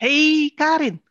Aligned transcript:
Hey 0.00 0.52
Karin. 0.54 1.02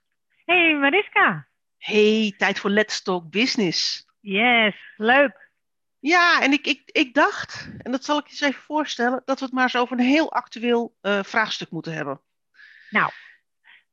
Hey 0.46 0.74
Mariska. 0.74 1.48
Hey, 1.78 2.34
tijd 2.38 2.60
voor 2.60 2.70
Let's 2.70 3.02
Talk 3.02 3.30
Business. 3.30 4.06
Yes, 4.20 4.76
leuk. 4.98 5.52
Ja, 6.00 6.42
en 6.42 6.52
ik, 6.52 6.66
ik, 6.66 6.82
ik 6.86 7.14
dacht, 7.14 7.70
en 7.78 7.92
dat 7.92 8.06
zal 8.06 8.18
ik 8.18 8.26
je 8.26 8.32
eens 8.32 8.42
even 8.42 8.62
voorstellen, 8.62 9.22
dat 9.26 9.40
we 9.40 9.46
het 9.46 9.54
maar 9.54 9.64
eens 9.64 9.76
over 9.76 10.00
een 10.00 10.06
heel 10.06 10.32
actueel 10.32 10.96
eh, 11.02 11.24
vraagstuk 11.24 11.72
moeten 11.72 11.94
hebben. 11.94 12.22
Nou, 12.90 13.12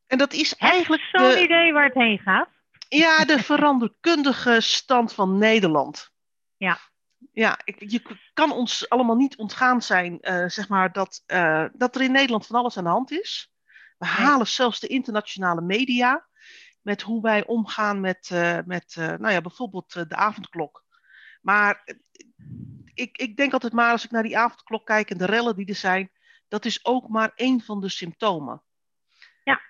En 0.07 0.19
dat 0.19 0.32
is 0.32 0.57
eigenlijk 0.57 1.03
zo'n 1.03 1.31
de, 1.31 1.43
idee 1.43 1.73
waar 1.73 1.85
het 1.85 1.95
heen 1.95 2.19
gaat. 2.19 2.49
ja, 2.89 3.25
de 3.25 3.43
veranderkundige 3.53 4.61
stand 4.61 5.13
van 5.13 5.39
Nederland. 5.39 6.11
Ja. 6.57 6.79
Ja, 7.33 7.59
ik, 7.65 7.91
je 7.91 8.03
kan 8.33 8.53
ons 8.53 8.89
allemaal 8.89 9.17
niet 9.17 9.37
ontgaan 9.37 9.83
zijn, 9.83 10.21
eh, 10.21 10.49
zeg 10.49 10.69
maar, 10.69 10.93
dat, 10.93 11.23
eh, 11.27 11.65
dat 11.73 11.95
er 11.95 12.03
in 12.03 12.13
Nederland 12.13 12.47
van 12.47 12.57
alles 12.57 12.77
aan 12.77 12.85
de 12.85 12.91
hand 12.91 13.11
is. 13.11 13.51
We 13.99 14.07
halen 14.07 14.47
zelfs 14.47 14.81
de 14.81 14.87
internationale 14.87 15.61
media 15.61 16.27
met 16.87 17.03
hoe 17.03 17.23
wij 17.23 17.46
omgaan 17.46 18.00
met, 18.00 18.31
eh, 18.32 18.59
met 18.64 18.96
eh, 18.99 19.07
nou 19.07 19.32
ja, 19.32 19.41
bijvoorbeeld 19.41 19.95
eh, 19.95 20.03
de 20.09 20.17
avondklok. 20.17 20.85
Maar 21.41 21.96
ik, 22.95 23.17
ik 23.18 23.37
denk 23.37 23.53
altijd 23.53 23.73
maar, 23.73 23.90
als 23.90 24.04
ik 24.04 24.11
naar 24.11 24.23
die 24.23 24.39
avondklok 24.39 24.87
kijk 24.87 25.11
en 25.11 25.18
de 25.18 25.25
rellen 25.25 25.57
die 25.57 25.67
er 25.67 25.75
zijn, 25.75 26.11
dat 26.49 26.64
is 26.64 26.85
ook 26.85 27.09
maar 27.09 27.32
één 27.35 27.61
van 27.61 27.81
de 27.81 27.89
symptomen. 27.89 28.63
Ja. 29.45 29.61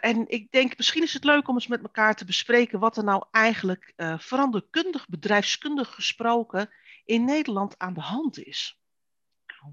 En 0.00 0.28
ik 0.28 0.50
denk, 0.50 0.76
misschien 0.76 1.02
is 1.02 1.12
het 1.12 1.24
leuk 1.24 1.48
om 1.48 1.54
eens 1.54 1.66
met 1.66 1.82
elkaar 1.82 2.14
te 2.14 2.24
bespreken 2.24 2.78
wat 2.78 2.96
er 2.96 3.04
nou 3.04 3.24
eigenlijk 3.30 3.92
veranderkundig, 4.16 5.08
bedrijfskundig 5.08 5.94
gesproken 5.94 6.70
in 7.04 7.24
Nederland 7.24 7.78
aan 7.78 7.94
de 7.94 8.00
hand 8.00 8.38
is. 8.38 8.80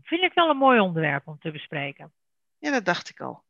Vind 0.04 0.22
ik 0.22 0.34
wel 0.34 0.50
een 0.50 0.58
mooi 0.58 0.80
onderwerp 0.80 1.28
om 1.28 1.40
te 1.40 1.52
bespreken. 1.52 2.14
Ja, 2.60 2.72
dat 2.72 2.86
dacht 2.86 3.10
ik 3.10 3.20
al. 3.20 3.46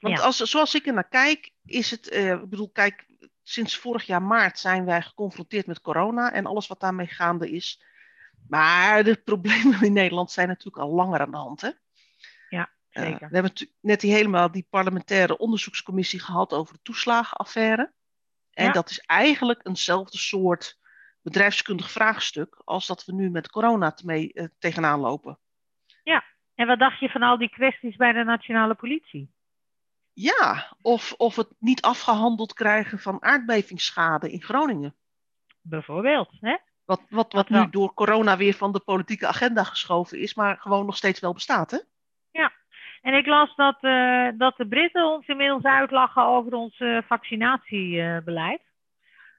Want 0.00 0.18
Ja. 0.18 0.24
als, 0.24 0.36
zoals 0.36 0.74
ik 0.74 0.86
er 0.86 0.92
naar 0.92 1.08
kijk, 1.08 1.52
is 1.64 1.90
het, 1.90 2.08
eh, 2.08 2.30
ik 2.32 2.48
bedoel, 2.48 2.70
kijk, 2.70 3.06
sinds 3.42 3.76
vorig 3.78 4.04
jaar 4.06 4.22
maart 4.22 4.58
zijn 4.58 4.84
wij 4.84 5.02
geconfronteerd 5.02 5.66
met 5.66 5.80
corona 5.80 6.32
en 6.32 6.46
alles 6.46 6.66
wat 6.66 6.80
daarmee 6.80 7.06
gaande 7.06 7.50
is. 7.50 7.84
Maar 8.48 9.04
de 9.04 9.16
problemen 9.30 9.82
in 9.82 9.92
Nederland 9.92 10.30
zijn 10.30 10.48
natuurlijk 10.48 10.76
al 10.84 10.90
langer 10.94 11.20
aan 11.20 11.30
de 11.30 11.36
hand. 11.36 11.60
Hè? 11.60 11.70
Ja, 12.48 12.70
Eh, 12.88 13.02
zeker. 13.02 13.18
we 13.28 13.34
hebben 13.34 13.42
natuurlijk 13.42 13.78
net 13.80 14.00
die 14.00 14.12
helemaal 14.12 14.50
die 14.50 14.66
parlementaire 14.70 15.38
onderzoekscommissie 15.38 16.20
gehad 16.20 16.52
over 16.52 16.74
de 16.74 16.80
toeslagenaffaire. 16.82 17.92
En 18.50 18.64
Ja. 18.66 18.72
dat 18.72 18.90
is 18.90 18.98
eigenlijk 18.98 19.60
eenzelfde 19.66 20.18
soort 20.18 20.78
bedrijfskundig 21.22 21.90
vraagstuk 21.90 22.62
als 22.64 22.86
dat 22.86 23.04
we 23.04 23.12
nu 23.12 23.30
met 23.30 23.50
corona 23.50 23.96
mee, 24.04 24.32
eh, 24.32 24.46
tegenaan 24.58 25.00
lopen. 25.00 25.38
En 26.56 26.66
wat 26.66 26.78
dacht 26.78 26.98
je 26.98 27.08
van 27.08 27.22
al 27.22 27.38
die 27.38 27.50
kwesties 27.50 27.96
bij 27.96 28.12
de 28.12 28.24
nationale 28.24 28.74
politie? 28.74 29.30
Ja, 30.12 30.76
of, 30.82 31.12
of 31.12 31.36
het 31.36 31.48
niet 31.58 31.82
afgehandeld 31.82 32.52
krijgen 32.52 32.98
van 32.98 33.22
aardbevingsschade 33.22 34.32
in 34.32 34.42
Groningen. 34.42 34.94
Bijvoorbeeld. 35.62 36.30
Hè? 36.40 36.56
Wat, 36.84 37.02
wat, 37.08 37.32
wat 37.32 37.48
nu 37.48 37.70
door 37.70 37.94
corona 37.94 38.36
weer 38.36 38.54
van 38.54 38.72
de 38.72 38.80
politieke 38.80 39.26
agenda 39.26 39.64
geschoven 39.64 40.18
is, 40.18 40.34
maar 40.34 40.56
gewoon 40.58 40.86
nog 40.86 40.96
steeds 40.96 41.20
wel 41.20 41.32
bestaat, 41.32 41.70
hè? 41.70 41.78
En 43.06 43.14
ik 43.14 43.26
las 43.26 43.54
dat, 43.54 43.76
eh, 43.80 44.28
dat 44.34 44.56
de 44.56 44.68
Britten 44.68 45.04
ons 45.04 45.26
inmiddels 45.26 45.62
uitlachen 45.62 46.22
over 46.22 46.54
ons 46.54 46.78
eh, 46.78 46.98
vaccinatiebeleid. 47.06 48.60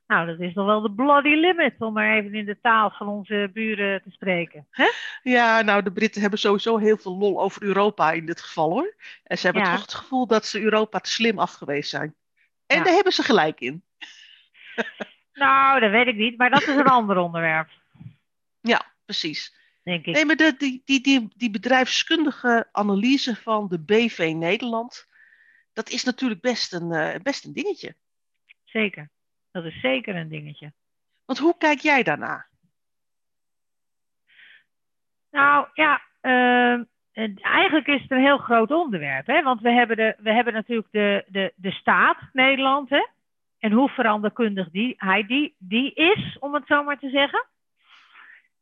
Nou, 0.08 0.28
dat 0.28 0.40
is 0.40 0.54
nog 0.54 0.66
wel 0.66 0.82
de 0.82 0.92
bloody 0.92 1.30
limit, 1.36 1.76
om 1.80 1.94
maar 1.94 2.16
even 2.18 2.34
in 2.34 2.46
de 2.46 2.60
taal 2.62 2.90
van 2.90 3.08
onze 3.08 3.50
buren 3.54 4.02
te 4.04 4.12
spreken. 4.12 4.68
Ja, 5.24 5.62
nou, 5.62 5.84
de 5.84 5.92
Britten 5.92 6.22
hebben 6.22 6.40
sowieso 6.40 6.78
heel 6.78 6.98
veel 6.98 7.18
lol 7.18 7.42
over 7.42 7.64
Europa 7.64 8.12
in 8.12 8.26
dit 8.26 8.42
geval, 8.42 8.70
hoor. 8.70 8.96
En 9.24 9.38
ze 9.38 9.46
hebben 9.46 9.64
Ja. 9.64 9.72
toch 9.72 9.82
het 9.82 9.94
gevoel 9.94 10.28
dat 10.28 10.46
ze 10.46 10.62
Europa 10.62 11.00
te 11.00 11.10
slim 11.12 11.40
af 11.40 11.54
geweest 11.54 11.90
zijn. 11.90 12.16
En 12.66 12.78
Ja. 12.78 12.84
daar 12.84 12.94
hebben 12.94 13.14
ze 13.14 13.24
gelijk 13.24 13.60
in. 13.60 13.84
Nou, 15.34 15.80
dat 15.80 15.92
weet 15.92 16.08
ik 16.08 16.16
niet, 16.16 16.38
maar 16.38 16.50
dat 16.50 16.62
is 16.62 16.76
een 16.76 16.88
ander 16.88 17.18
onderwerp, 17.18 17.70
Ja, 18.62 18.86
precies. 19.06 19.56
denk 19.84 20.06
ik. 20.06 20.14
Nee, 20.14 20.26
maar 20.26 20.36
de, 20.36 20.56
die, 20.58 20.82
die, 20.86 21.02
die, 21.02 21.30
die 21.36 21.50
bedrijfskundige 21.50 22.70
analyse 22.72 23.36
van 23.36 23.68
de 23.68 23.80
BV 23.80 24.34
Nederland, 24.36 25.08
dat 25.74 25.90
is 25.90 26.04
natuurlijk 26.04 26.42
best 26.42 26.74
een, 26.74 26.92
eh, 26.92 27.20
best 27.22 27.46
een 27.46 27.54
dingetje. 27.54 27.96
Zeker. 28.64 29.10
Dat 29.64 29.66
is 29.66 29.80
zeker 29.82 30.16
een 30.16 30.28
dingetje. 30.30 30.72
Want 31.26 31.40
hoe 31.40 31.58
kijk 31.58 31.80
jij 31.80 32.04
daarna? 32.04 32.46
Nou 35.32 35.68
ja, 35.74 36.02
ehm, 36.22 36.84
het- 37.12 37.42
eigenlijk 37.42 37.88
is 37.88 38.02
het 38.02 38.12
een 38.12 38.24
heel 38.24 38.38
groot 38.38 38.72
onderwerp. 38.72 39.28
Hè? 39.28 39.42
Want 39.44 39.62
we 39.62 39.72
hebben, 39.72 39.96
de, 39.98 40.16
we 40.18 40.32
hebben 40.34 40.54
natuurlijk 40.54 40.88
de, 40.92 41.26
de, 41.28 41.54
de 41.56 41.72
staat 41.72 42.18
Nederland. 42.34 42.90
Hè? 42.90 43.06
En 43.60 43.72
hoe 43.72 43.90
veranderkundig 43.90 44.70
die, 44.70 44.94
hij 44.98 45.26
die, 45.26 45.56
die 45.58 45.94
is, 45.94 46.38
om 46.40 46.54
het 46.54 46.64
zo 46.68 46.84
maar 46.84 47.00
te 47.00 47.10
zeggen. 47.10 47.46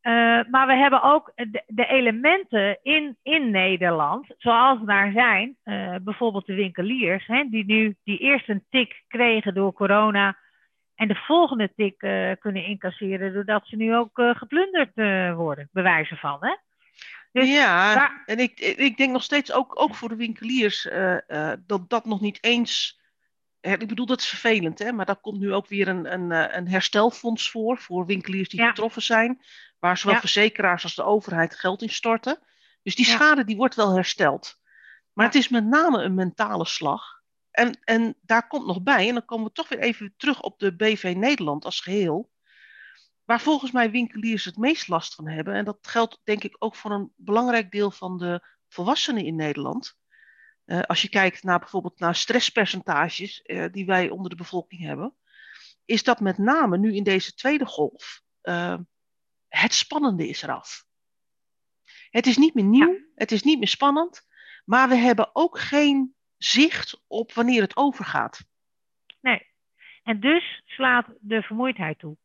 Eh, 0.00 0.12
maar 0.50 0.66
we 0.66 0.74
hebben 0.74 1.02
ook 1.02 1.32
de, 1.34 1.62
de 1.66 1.86
elementen 1.86 2.78
in, 2.82 3.16
in 3.22 3.50
Nederland, 3.50 4.26
zoals 4.38 4.78
daar 4.84 5.12
zijn, 5.12 5.56
eh, 5.62 5.94
bijvoorbeeld 6.02 6.46
de 6.46 6.54
winkeliers, 6.54 7.26
hè, 7.26 7.44
die 7.50 7.64
nu 7.64 7.96
die 8.04 8.18
eerst 8.18 8.48
een 8.48 8.64
tik 8.70 9.02
kregen 9.08 9.54
door 9.54 9.72
corona 9.72 10.36
en 10.96 11.08
de 11.08 11.14
volgende 11.14 11.72
tik 11.76 12.02
eh, 12.02 12.30
kunnen 12.38 12.64
incasseren 12.64 13.32
doordat 13.32 13.66
ze 13.66 13.76
nu 13.76 13.96
ook 13.96 14.18
eh, 14.18 14.34
geplunderd 14.36 14.90
eh, 14.94 15.34
worden, 15.34 15.68
bij 15.72 15.82
wijze 15.82 16.16
van. 16.16 16.36
Hè? 16.40 16.56
Dus 17.32 17.48
ja, 17.48 17.94
daar- 17.94 18.22
en 18.26 18.38
ik, 18.38 18.60
ik 18.60 18.96
denk 18.96 19.12
nog 19.12 19.22
steeds 19.22 19.52
ook, 19.52 19.80
ook 19.80 19.94
voor 19.94 20.08
de 20.08 20.16
winkeliers 20.16 20.88
dat 21.66 21.88
dat 21.88 22.04
nog 22.04 22.20
niet 22.20 22.38
eens. 22.44 23.00
Ik 23.60 23.88
bedoel, 23.88 24.06
dat 24.06 24.20
is 24.20 24.28
vervelend, 24.28 24.78
hè? 24.78 24.92
maar 24.92 25.06
daar 25.06 25.20
komt 25.20 25.38
nu 25.40 25.52
ook 25.52 25.68
weer 25.68 25.88
een, 25.88 26.12
een, 26.12 26.56
een 26.56 26.68
herstelfonds 26.68 27.50
voor, 27.50 27.78
voor 27.78 28.06
winkeliers 28.06 28.48
die 28.48 28.60
Ja. 28.60 28.68
getroffen 28.68 29.02
zijn, 29.02 29.42
waar 29.78 29.96
zowel 29.98 30.14
Ja. 30.14 30.20
verzekeraars 30.20 30.82
als 30.82 30.94
de 30.94 31.02
overheid 31.04 31.54
geld 31.58 31.82
in 31.82 31.88
storten. 31.90 32.38
Dus 32.82 32.94
die 32.96 33.06
Ja. 33.06 33.12
schade 33.12 33.44
die 33.44 33.56
wordt 33.56 33.74
wel 33.74 33.94
hersteld. 33.94 34.60
Maar 35.12 35.26
het 35.26 35.34
is 35.34 35.48
met 35.48 35.64
name 35.64 36.02
een 36.02 36.14
mentale 36.14 36.66
slag. 36.66 37.15
En, 37.56 37.80
en 37.84 38.16
daar 38.22 38.46
komt 38.46 38.66
nog 38.66 38.82
bij, 38.82 39.08
en 39.08 39.14
dan 39.14 39.24
komen 39.24 39.46
we 39.46 39.52
toch 39.52 39.68
weer 39.68 39.78
even 39.78 40.14
terug 40.16 40.40
op 40.42 40.58
de 40.58 40.76
BV 40.76 41.14
Nederland 41.16 41.64
als 41.64 41.80
geheel. 41.80 42.30
Waar 43.24 43.40
volgens 43.40 43.70
mij 43.70 43.90
winkeliers 43.90 44.44
het 44.44 44.56
meest 44.56 44.88
last 44.88 45.14
van 45.14 45.28
hebben. 45.28 45.54
En 45.54 45.64
dat 45.64 45.78
geldt 45.80 46.20
denk 46.24 46.44
ik 46.44 46.56
ook 46.58 46.76
voor 46.76 46.90
een 46.90 47.12
belangrijk 47.16 47.70
deel 47.70 47.90
van 47.90 48.18
de 48.18 48.46
volwassenen 48.68 49.24
in 49.24 49.36
Nederland. 49.36 49.96
Eh, 50.64 50.80
als 50.80 51.02
je 51.02 51.08
kijkt 51.08 51.42
naar 51.42 51.58
bijvoorbeeld 51.58 51.98
naar 51.98 52.14
stresspercentages 52.14 53.42
eh, 53.42 53.72
die 53.72 53.86
wij 53.86 54.10
onder 54.10 54.30
de 54.30 54.36
bevolking 54.36 54.82
hebben. 54.82 55.16
Is 55.84 56.02
dat 56.02 56.20
met 56.20 56.38
name 56.38 56.78
nu 56.78 56.94
in 56.94 57.04
deze 57.04 57.34
tweede 57.34 57.66
golf. 57.66 58.22
eh, 58.40 58.78
het 59.48 59.74
spannende 59.74 60.28
is 60.28 60.42
eraf. 60.42 60.84
Het 62.10 62.26
is 62.26 62.36
niet 62.36 62.54
meer 62.54 62.64
nieuw, 62.64 62.98
het 63.14 63.32
is 63.32 63.42
niet 63.42 63.58
meer 63.58 63.68
spannend. 63.68 64.26
Maar 64.64 64.88
we 64.88 64.94
hebben 64.94 65.30
ook 65.32 65.58
geen 65.58 66.15
zicht 66.38 67.04
op 67.06 67.32
wanneer 67.32 67.62
het 67.62 67.76
overgaat. 67.76 68.44
nee. 69.20 69.46
En 70.02 70.20
dus 70.20 70.62
slaat 70.66 71.06
de 71.20 71.42
vermoeidheid 71.42 71.98
toe. 71.98 72.16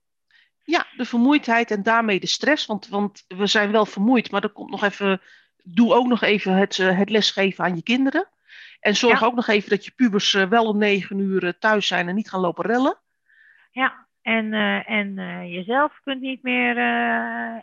Ja, 0.64 0.86
de 0.96 1.06
vermoeidheid 1.06 1.72
en 1.72 1.84
daarmee 1.84 2.20
de 2.20 2.28
stress. 2.28 2.66
Want, 2.66 2.88
want 2.88 3.26
we 3.28 3.48
zijn 3.48 3.72
wel 3.72 3.86
vermoeid, 3.86 4.32
maar 4.32 4.44
er 4.44 4.50
komt 4.50 4.70
nog 4.70 4.84
even. 4.84 5.22
Doe 5.64 5.94
ook 5.94 6.08
nog 6.08 6.22
even 6.22 6.54
het, 6.54 6.80
eh, 6.80 6.98
het 6.98 7.10
lesgeven 7.10 7.64
aan 7.64 7.76
je 7.76 7.84
kinderen. 7.84 8.28
En 8.80 8.96
zorg 8.96 9.20
Ja. 9.20 9.26
ook 9.26 9.36
nog 9.36 9.48
even 9.48 9.70
dat 9.70 9.86
je 9.86 9.92
pubers 9.92 10.34
eh, 10.34 10.50
wel 10.50 10.66
om 10.66 10.78
negen 10.78 11.20
uur 11.20 11.44
eh, 11.44 11.54
thuis 11.60 11.88
zijn 11.88 12.08
en 12.08 12.16
niet 12.16 12.30
gaan 12.30 12.40
lopen 12.40 12.66
rellen. 12.66 12.98
Ja, 13.72 14.08
en, 14.22 14.54
en 14.86 15.14
jezelf 15.50 16.00
kunt 16.04 16.22
niet 16.22 16.44
meer 16.44 16.76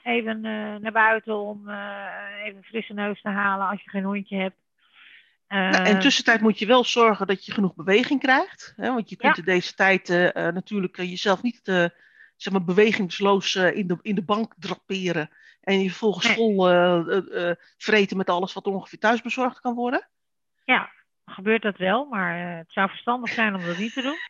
even 0.03 0.41
naar 0.81 0.93
buiten 0.93 1.37
om 1.39 1.69
even 2.45 2.63
frisse 2.65 2.93
neus 2.93 3.21
te 3.21 3.29
halen 3.29 3.69
als 3.69 3.83
je 3.83 3.91
geen 3.91 4.05
hondje 4.05 4.37
hebt. 4.37 4.57
Nou, 5.49 5.75
Eh, 5.75 5.89
en 5.89 6.01
tussentijd 6.01 6.41
moet 6.41 6.59
je 6.59 6.67
wel 6.67 6.85
zorgen 6.85 7.27
dat 7.27 7.45
je 7.47 7.53
genoeg 7.53 7.75
beweging 7.75 8.21
krijgt. 8.21 8.73
Hè? 8.77 8.93
Want 8.93 9.11
je 9.11 9.17
kunt 9.17 9.37
Ja. 9.37 9.43
in 9.43 9.49
deze 9.49 9.75
tijd 9.75 10.09
eh, 10.11 10.47
eh, 10.47 10.55
natuurlijk 10.55 10.99
eh, 10.99 11.11
jezelf 11.11 11.43
niet 11.43 11.61
eh, 11.69 11.85
zeg 12.37 12.53
maar 12.53 12.65
bewegingsloos 12.65 13.55
eh, 13.55 13.77
in, 13.77 13.87
de, 13.87 13.99
in 14.03 14.15
de 14.15 14.23
bank 14.25 14.55
draperen. 14.59 15.31
En 15.61 15.81
je 15.83 15.89
vervolgens 15.89 16.27
Nee. 16.27 16.35
vol 16.37 16.69
eh, 16.69 16.99
eh, 17.17 17.49
eh, 17.51 17.57
vreten 17.77 18.17
met 18.17 18.31
alles 18.31 18.53
wat 18.53 18.67
ongeveer 18.67 18.99
thuis 18.99 19.21
bezorgd 19.23 19.61
kan 19.61 19.75
worden. 19.75 20.09
Ja, 20.65 20.91
gebeurt 21.25 21.63
dat 21.63 21.77
wel, 21.77 22.05
maar 22.05 22.51
eh, 22.51 22.59
het 22.59 22.73
zou 22.73 22.89
verstandig 22.89 23.33
zijn 23.33 23.55
om 23.55 23.65
dat 23.65 23.79
niet 23.79 23.93
te 23.93 24.03
doen. 24.03 24.19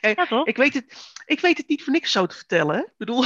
Ja, 0.00 0.26
toch? 0.26 0.46
ik, 0.46 0.56
weet 0.56 0.74
het, 0.74 1.12
ik 1.26 1.40
weet 1.40 1.56
het 1.58 1.68
niet 1.68 1.82
voor 1.84 1.92
niks 1.92 2.12
zo 2.12 2.26
te 2.26 2.36
vertellen. 2.36 2.74
Hè? 2.76 2.80
Ik 2.80 2.94
bedoel, 2.96 3.20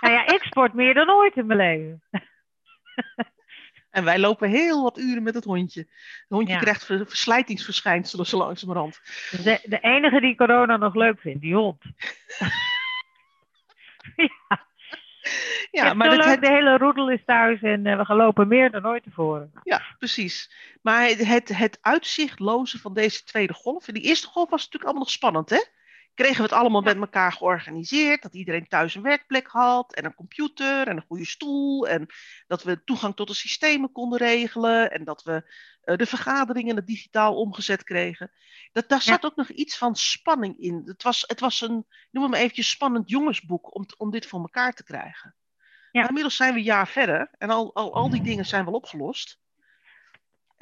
Nou 0.00 0.12
ja, 0.14 0.26
ik 0.26 0.42
sport 0.42 0.72
meer 0.74 0.94
dan 0.94 1.10
ooit 1.10 1.36
in 1.36 1.46
mijn 1.46 1.58
leven. 1.58 2.02
En 3.94 4.04
wij 4.04 4.18
lopen 4.18 4.48
heel 4.50 4.82
wat 4.82 4.98
uren 4.98 5.22
met 5.22 5.34
het 5.34 5.44
hondje. 5.44 5.80
Het 5.80 6.26
hondje 6.28 6.54
Ja. 6.54 6.60
krijgt 6.60 6.84
ver- 6.84 7.06
verslijtingsverschijnselen 7.06 8.26
zo 8.26 8.36
langzamerhand. 8.38 9.00
De, 9.30 9.60
de 9.62 9.78
enige 9.80 10.20
die 10.20 10.36
corona 10.36 10.76
nog 10.76 10.94
leuk 10.94 11.20
vindt, 11.20 11.40
die 11.40 11.54
hond. 11.54 11.82
ja. 14.16 14.66
Ja, 15.70 15.94
maar 15.94 16.28
het, 16.28 16.40
de 16.40 16.48
hele 16.48 16.76
roedel 16.78 17.10
is 17.10 17.24
thuis 17.26 17.62
en 17.62 17.86
uh, 17.86 17.96
we 17.96 18.04
gaan 18.04 18.16
lopen 18.16 18.48
meer 18.48 18.70
dan 18.70 18.86
ooit 18.86 19.02
tevoren. 19.02 19.52
Ja, 19.62 19.82
precies. 19.98 20.50
Maar 20.82 21.06
het, 21.06 21.26
het, 21.26 21.48
het 21.48 21.78
uitzichtloze 21.80 22.78
van 22.78 22.94
deze 22.94 23.24
tweede 23.24 23.52
golf. 23.54 23.88
En 23.88 23.94
die 23.94 24.02
eerste 24.02 24.26
golf 24.26 24.50
was 24.50 24.58
natuurlijk 24.58 24.84
allemaal 24.84 25.02
nog 25.02 25.10
spannend, 25.12 25.50
hè? 25.50 25.62
Kregen 26.14 26.36
we 26.36 26.42
het 26.42 26.52
allemaal 26.52 26.80
met 26.80 26.96
elkaar 26.96 27.32
georganiseerd. 27.32 28.22
Dat 28.22 28.34
iedereen 28.34 28.68
thuis 28.68 28.94
een 28.94 29.02
werkplek 29.02 29.46
had 29.46 29.94
en 29.94 30.04
een 30.04 30.14
computer 30.14 30.88
en 30.88 30.96
een 30.96 31.04
goede 31.06 31.26
stoel. 31.26 31.88
En 31.88 32.06
dat 32.46 32.62
we 32.62 32.84
toegang 32.84 33.16
tot 33.16 33.28
de 33.28 33.34
systemen 33.34 33.92
konden 33.92 34.18
regelen. 34.18 34.90
En 34.90 35.04
dat 35.04 35.22
we 35.22 35.52
uh, 35.84 35.96
de 35.96 36.06
vergaderingen 36.06 36.76
het 36.76 36.86
digitaal 36.86 37.36
omgezet 37.36 37.84
kregen. 37.84 38.30
Dat, 38.72 38.88
daar 38.88 39.02
zat 39.02 39.24
ook 39.24 39.36
nog 39.36 39.48
iets 39.48 39.78
van 39.78 39.96
spanning 39.96 40.58
in. 40.58 40.82
Het 40.84 41.02
was, 41.02 41.24
het 41.26 41.40
was 41.40 41.60
een, 41.60 41.86
noem 42.10 42.22
het 42.22 42.32
maar 42.32 42.40
eventjes, 42.40 42.70
spannend 42.70 43.10
jongensboek 43.10 43.74
om, 43.74 43.86
om 43.96 44.10
dit 44.10 44.26
voor 44.26 44.40
elkaar 44.40 44.72
te 44.72 44.84
krijgen. 44.84 45.34
Ja. 45.94 46.00
Maar 46.00 46.08
inmiddels 46.08 46.36
zijn 46.36 46.52
we 46.52 46.58
een 46.58 46.64
jaar 46.64 46.88
verder 46.88 47.30
en 47.38 47.50
al, 47.50 47.74
al, 47.74 47.94
al 47.94 48.10
die 48.10 48.22
dingen 48.22 48.46
zijn 48.46 48.64
wel 48.64 48.74
opgelost. 48.74 49.38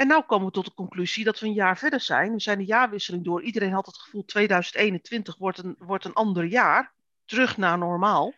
En 0.03 0.09
nu 0.09 0.21
komen 0.21 0.47
we 0.47 0.53
tot 0.53 0.65
de 0.65 0.75
conclusie 0.75 1.25
dat 1.25 1.39
we 1.39 1.47
een 1.47 1.53
jaar 1.53 1.79
verder 1.79 2.01
zijn. 2.01 2.33
We 2.33 2.41
zijn 2.41 2.59
de 2.59 2.65
jaarwisseling 2.65 3.25
door. 3.25 3.43
Iedereen 3.43 3.73
had 3.73 3.87
het 3.87 3.99
gevoel 3.99 4.25
2021 4.25 5.37
wordt 5.37 5.59
een, 5.59 5.77
wordt 5.79 6.05
een 6.05 6.13
ander 6.13 6.45
jaar. 6.45 6.95
Terug 7.25 7.57
naar 7.57 7.79
normaal. 7.79 8.35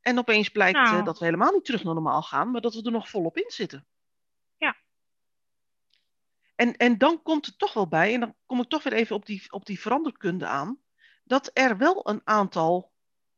En 0.00 0.18
opeens 0.18 0.48
blijkt 0.48 0.78
nou. 0.78 0.98
Eh, 0.98 1.04
dat 1.04 1.18
we 1.18 1.24
helemaal 1.24 1.52
niet 1.52 1.64
terug 1.64 1.84
naar 1.84 1.94
normaal 1.94 2.22
gaan, 2.22 2.50
maar 2.50 2.60
dat 2.60 2.74
we 2.74 2.82
er 2.82 2.90
nog 2.92 3.08
volop 3.08 3.36
in 3.36 3.50
zitten. 3.50 3.86
Ja. 4.56 4.76
En, 6.54 6.76
en 6.76 6.98
dan 6.98 7.22
komt 7.22 7.46
het 7.46 7.58
toch 7.58 7.72
wel 7.72 7.88
bij, 7.88 8.14
en 8.14 8.20
dan 8.20 8.34
kom 8.46 8.60
ik 8.60 8.68
toch 8.68 8.82
weer 8.82 8.92
even 8.92 9.16
op 9.16 9.26
die, 9.26 9.52
op 9.52 9.66
die 9.66 9.80
veranderkunde 9.80 10.46
aan, 10.46 10.78
dat 11.24 11.50
er 11.52 11.76
wel 11.76 12.08
een 12.08 12.20
aantal, 12.24 12.92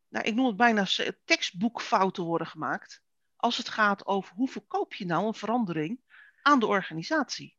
nou, 0.09 0.25
ik 0.27 0.35
noem 0.35 0.47
het 0.47 0.57
bijna 0.57 0.87
tekstboekfouten 1.25 2.25
worden 2.25 2.47
gemaakt. 2.47 3.03
Als 3.37 3.57
het 3.57 3.69
gaat 3.69 4.07
over 4.07 4.35
hoe 4.35 4.49
verkoop 4.49 4.95
je 4.95 5.07
nou 5.07 5.27
een 5.27 5.35
verandering 5.35 6.01
aan 6.43 6.59
de 6.59 6.67
organisatie. 6.67 7.57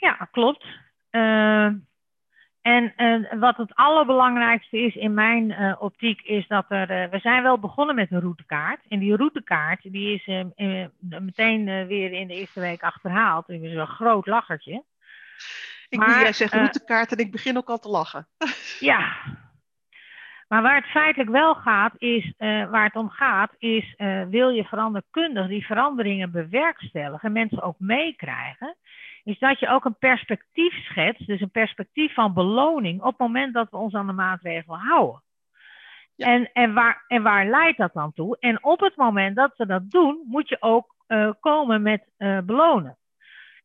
Ja, 0.00 0.28
klopt. 0.30 0.64
Uh, 1.10 1.70
en 2.60 2.92
uh, 2.96 3.32
wat 3.40 3.56
het 3.56 3.74
allerbelangrijkste 3.74 4.78
is 4.78 4.94
in 4.94 5.14
mijn 5.14 5.50
uh, 5.50 5.74
optiek 5.78 6.20
is 6.20 6.46
dat 6.48 6.64
er, 6.68 7.10
we 7.10 7.18
zijn 7.18 7.42
wel 7.42 7.58
begonnen 7.58 7.94
met 7.94 8.10
een 8.10 8.20
routekaart. 8.20 8.80
En 8.88 8.98
die 8.98 9.16
routekaart 9.16 9.82
die 9.82 10.14
is 10.14 10.44
meteen 10.98 11.86
weer 11.86 12.12
in 12.12 12.28
de 12.28 12.34
eerste 12.34 12.60
week 12.60 12.82
achterhaald. 12.82 13.46
Het 13.46 13.62
is 13.62 13.74
een 13.74 13.86
groot 13.86 14.26
lachertje. 14.26 14.84
Ik 15.88 15.98
maar, 15.98 16.20
jij 16.20 16.32
zegt 16.32 16.52
routekaart 16.52 17.12
en 17.12 17.18
ik 17.18 17.30
begin 17.30 17.56
ook 17.56 17.68
al 17.68 17.78
te 17.78 17.88
lachen. 17.88 18.28
ja, 18.80 19.16
maar 20.54 20.62
waar 20.62 20.76
het 20.76 20.90
feitelijk 20.90 21.30
wel 21.30 21.54
gaat, 21.54 21.92
is, 21.98 22.32
uh, 22.38 22.70
waar 22.70 22.84
het 22.84 22.96
om 22.96 23.08
gaat, 23.08 23.54
is 23.58 23.94
uh, 23.96 24.22
wil 24.22 24.48
je 24.48 24.64
veranderkundig 24.64 25.48
die 25.48 25.66
veranderingen 25.66 26.30
bewerkstelligen 26.30 27.20
en 27.20 27.32
mensen 27.32 27.62
ook 27.62 27.78
meekrijgen, 27.78 28.76
is 29.24 29.38
dat 29.38 29.58
je 29.58 29.68
ook 29.68 29.84
een 29.84 29.98
perspectief 29.98 30.74
schetst, 30.84 31.26
dus 31.26 31.40
een 31.40 31.50
perspectief 31.50 32.14
van 32.14 32.34
beloning 32.34 33.00
op 33.00 33.06
het 33.06 33.18
moment 33.18 33.54
dat 33.54 33.70
we 33.70 33.76
ons 33.76 33.94
aan 33.94 34.06
de 34.06 34.12
maatregelen 34.12 34.78
houden. 34.78 35.22
Ja. 36.14 36.26
En, 36.26 36.50
en, 36.52 36.74
waar, 36.74 37.04
en 37.08 37.22
waar 37.22 37.46
leidt 37.46 37.78
dat 37.78 37.92
dan 37.92 38.12
toe? 38.12 38.36
En 38.40 38.64
op 38.64 38.80
het 38.80 38.96
moment 38.96 39.36
dat 39.36 39.56
we 39.56 39.66
dat 39.66 39.90
doen, 39.90 40.24
moet 40.26 40.48
je 40.48 40.56
ook 40.60 40.94
uh, 41.08 41.30
komen 41.40 41.82
met 41.82 42.04
belonen. 42.46 42.96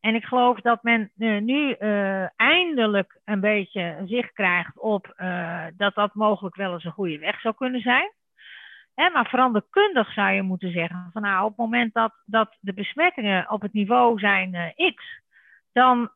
En 0.00 0.14
ik 0.14 0.24
geloof 0.24 0.60
dat 0.60 0.82
men 0.82 1.10
uh, 1.18 1.40
nu 1.40 1.76
uh, 1.78 2.40
eindelijk 2.40 3.20
een 3.24 3.40
beetje 3.40 4.02
zicht 4.06 4.32
krijgt 4.32 4.78
op 4.78 5.14
uh, 5.16 5.64
dat 5.76 5.94
dat 5.94 6.14
mogelijk 6.14 6.56
wel 6.56 6.72
eens 6.72 6.84
een 6.84 6.92
goede 6.92 7.18
weg 7.18 7.40
zou 7.40 7.54
kunnen 7.54 7.80
zijn. 7.80 8.12
Hè, 8.94 9.10
maar 9.10 9.28
veranderkundig 9.28 10.12
zou 10.12 10.30
je 10.30 10.42
moeten 10.42 10.72
zeggen 10.72 11.10
van 11.12 11.22
nou 11.22 11.42
op 11.42 11.48
het 11.48 11.58
moment 11.58 11.94
dat, 11.94 12.12
dat 12.24 12.56
de 12.60 12.74
besmettingen 12.74 13.50
op 13.50 13.62
het 13.62 13.72
niveau 13.72 14.18
zijn 14.18 14.74
X, 14.94 15.20
dan 15.72 16.10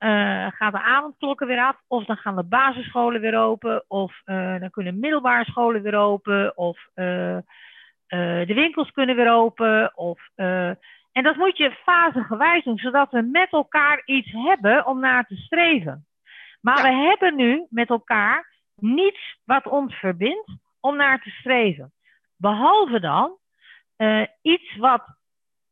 gaat 0.48 0.72
de 0.72 0.82
avondklokken 0.82 1.46
weer 1.46 1.60
af, 1.60 1.76
of 1.86 2.04
dan 2.04 2.16
gaan 2.16 2.36
de 2.36 2.42
basisscholen 2.42 3.20
weer 3.20 3.38
open, 3.38 3.84
of 3.88 4.22
dan 4.24 4.70
kunnen 4.70 5.00
middelbare 5.00 5.44
scholen 5.44 5.82
weer 5.82 5.96
open, 5.96 6.56
of 6.56 6.88
de 6.94 8.44
winkels 8.46 8.90
kunnen 8.90 9.16
weer 9.16 9.32
open, 9.32 9.96
of 9.96 10.28
en 11.14 11.22
dat 11.22 11.36
moet 11.36 11.56
je 11.56 11.70
fasegewijs 11.70 12.64
doen, 12.64 12.78
zodat 12.78 13.10
we 13.10 13.22
met 13.22 13.50
elkaar 13.50 14.02
iets 14.04 14.32
hebben 14.32 14.86
om 14.86 15.00
naar 15.00 15.26
te 15.26 15.36
streven. 15.36 16.06
Maar 16.60 16.82
we 16.82 16.92
hebben 16.92 17.36
nu 17.36 17.66
met 17.68 17.88
elkaar 17.88 18.52
niets 18.76 19.38
wat 19.44 19.66
ons 19.66 19.94
verbindt 19.94 20.50
om 20.80 20.96
naar 20.96 21.22
te 21.22 21.30
streven. 21.30 21.92
Behalve 22.36 23.00
dan 23.00 23.36
uh, 23.96 24.26
iets 24.42 24.76
wat 24.76 25.04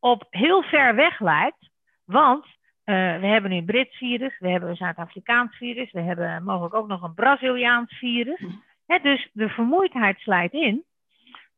op 0.00 0.26
heel 0.30 0.62
ver 0.62 0.94
weg 0.94 1.20
lijkt. 1.20 1.70
Want 2.04 2.44
uh, 2.44 3.20
we 3.20 3.26
hebben 3.26 3.50
nu 3.50 3.56
een 3.56 3.64
Brits 3.64 3.96
virus, 3.96 4.38
we 4.38 4.48
hebben 4.48 4.68
een 4.68 4.76
Zuid-Afrikaans 4.76 5.56
virus, 5.56 5.92
we 5.92 6.00
hebben 6.00 6.44
mogelijk 6.44 6.74
ook 6.74 6.88
nog 6.88 7.02
een 7.02 7.14
Braziliaans 7.14 7.98
virus. 7.98 8.44
He, 8.86 8.98
dus 8.98 9.30
de 9.32 9.48
vermoeidheid 9.48 10.18
slijt 10.18 10.52
in. 10.52 10.84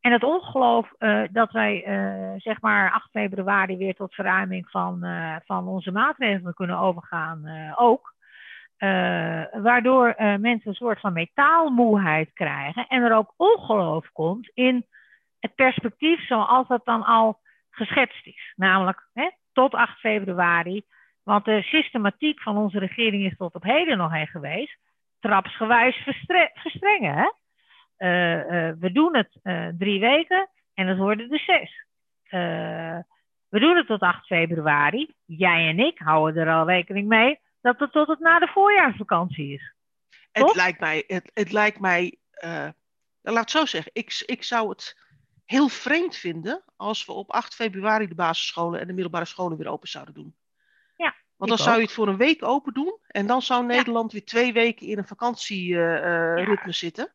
En 0.05 0.11
het 0.11 0.23
ongeloof 0.23 0.91
uh, 0.99 1.23
dat 1.31 1.51
wij 1.51 1.87
uh, 1.87 2.33
zeg 2.37 2.61
maar 2.61 2.91
8 2.91 3.09
februari 3.09 3.77
weer 3.77 3.95
tot 3.95 4.13
verruiming 4.13 4.69
van, 4.69 5.05
uh, 5.05 5.35
van 5.45 5.67
onze 5.67 5.91
maatregelen 5.91 6.53
kunnen 6.53 6.79
overgaan 6.79 7.73
ook. 7.75 8.13
waardoor 9.61 10.13
mensen 10.17 10.61
een 10.63 10.73
soort 10.73 10.99
van 10.99 11.13
metaalmoeheid 11.13 12.33
krijgen 12.33 12.87
en 12.87 13.03
er 13.03 13.15
ook 13.15 13.33
ongeloof 13.37 14.11
komt 14.11 14.51
in 14.53 14.85
het 15.39 15.55
perspectief 15.55 16.25
zoals 16.27 16.67
dat 16.67 16.85
dan 16.85 17.03
al 17.03 17.39
geschetst 17.69 18.25
is. 18.25 18.53
Namelijk 18.55 19.09
hè, 19.13 19.29
tot 19.53 19.73
8 19.73 19.99
februari. 19.99 20.83
Want 21.23 21.45
de 21.45 21.61
systematiek 21.61 22.41
van 22.41 22.57
onze 22.57 22.79
regering 22.79 23.25
is 23.25 23.37
tot 23.37 23.55
op 23.55 23.63
heden 23.63 23.97
nog 23.97 24.11
heen 24.11 24.27
geweest. 24.27 24.77
Trapsgewijs 25.19 26.07
verstrengen. 26.53 27.15
Hè? 27.15 27.29
Uh, 27.97 28.71
we 28.79 28.89
doen 28.93 29.15
het 29.15 29.39
uh, 29.43 29.67
drie 29.77 29.99
weken 29.99 30.49
en 30.73 30.87
het 30.87 30.97
worden 30.97 31.31
er 31.31 31.39
zes. 31.39 31.85
we 33.49 33.59
doen 33.59 33.75
het 33.75 33.87
tot 33.87 33.99
8 33.99 34.25
februari. 34.25 35.13
Jij 35.25 35.67
en 35.67 35.79
ik 35.79 35.99
houden 35.99 36.47
er 36.47 36.53
al 36.53 36.67
rekening 36.67 37.07
mee 37.07 37.39
dat 37.61 37.79
het 37.79 37.91
tot 37.91 38.07
het 38.07 38.19
na 38.19 38.39
de 38.39 38.47
voorjaarsvakantie 38.47 39.53
is. 39.53 39.73
Het 40.31 40.55
lijkt 40.55 40.79
mij, 40.79 41.03
het, 41.07 41.31
het 41.33 41.51
lijkt 41.51 41.79
mij 41.79 42.17
laat 43.33 43.41
het 43.41 43.51
zo 43.51 43.65
zeggen, 43.65 43.91
ik, 43.93 44.23
ik 44.25 44.43
zou 44.43 44.69
het 44.69 44.97
heel 45.45 45.67
vreemd 45.67 46.15
vinden 46.15 46.63
als 46.75 47.05
we 47.05 47.11
op 47.11 47.31
8 47.31 47.55
februari 47.55 48.07
de 48.07 48.15
basisscholen 48.15 48.79
en 48.79 48.87
de 48.87 48.93
middelbare 48.93 49.25
scholen 49.25 49.57
weer 49.57 49.67
open 49.67 49.87
zouden 49.87 50.13
doen. 50.13 50.35
Ja, 50.97 51.15
Want 51.35 51.49
dan 51.49 51.59
zou 51.59 51.75
je 51.75 51.83
het 51.83 51.91
voor 51.91 52.07
een 52.07 52.17
week 52.17 52.43
open 52.43 52.73
doen 52.73 52.97
en 53.07 53.27
dan 53.27 53.41
zou 53.41 53.65
Nederland 53.65 54.11
weer 54.11 54.25
twee 54.25 54.53
weken 54.53 54.87
in 54.87 54.97
een 54.97 55.07
vakantieritme 55.07 56.65
ja. 56.65 56.71
zitten. 56.71 57.11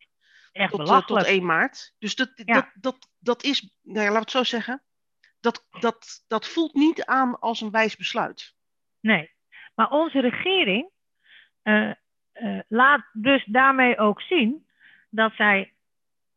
Echt 0.52 0.70
tot, 0.70 0.88
uh, 0.88 1.06
tot 1.06 1.24
1 1.24 1.44
maart. 1.44 1.94
Dus 1.98 2.14
dat, 2.14 2.32
ja. 2.34 2.54
dat, 2.54 2.70
dat, 2.74 3.08
dat 3.18 3.42
is, 3.42 3.74
nou 3.82 3.98
ja, 3.98 4.12
laten 4.12 4.12
we 4.12 4.18
het 4.18 4.30
zo 4.30 4.44
zeggen, 4.44 4.82
dat, 5.40 5.66
dat, 5.80 6.24
dat 6.28 6.48
voelt 6.48 6.74
niet 6.74 7.04
aan 7.04 7.38
als 7.38 7.60
een 7.60 7.70
wijs 7.70 7.96
besluit. 7.96 8.54
Nee, 9.00 9.30
maar 9.74 9.90
onze 9.90 10.20
regering 10.20 10.90
uh, 11.62 11.92
uh, 12.34 12.60
laat 12.68 13.08
dus 13.12 13.44
daarmee 13.44 13.98
ook 13.98 14.20
zien 14.20 14.66
dat 15.10 15.32
zij 15.32 15.72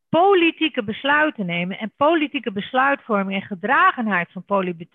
politieke 0.09 0.83
besluiten 0.83 1.45
nemen. 1.45 1.79
En 1.79 1.93
politieke 1.97 2.51
besluitvorming 2.51 3.41
en 3.41 3.47
gedragenheid 3.47 4.31
van 4.31 4.45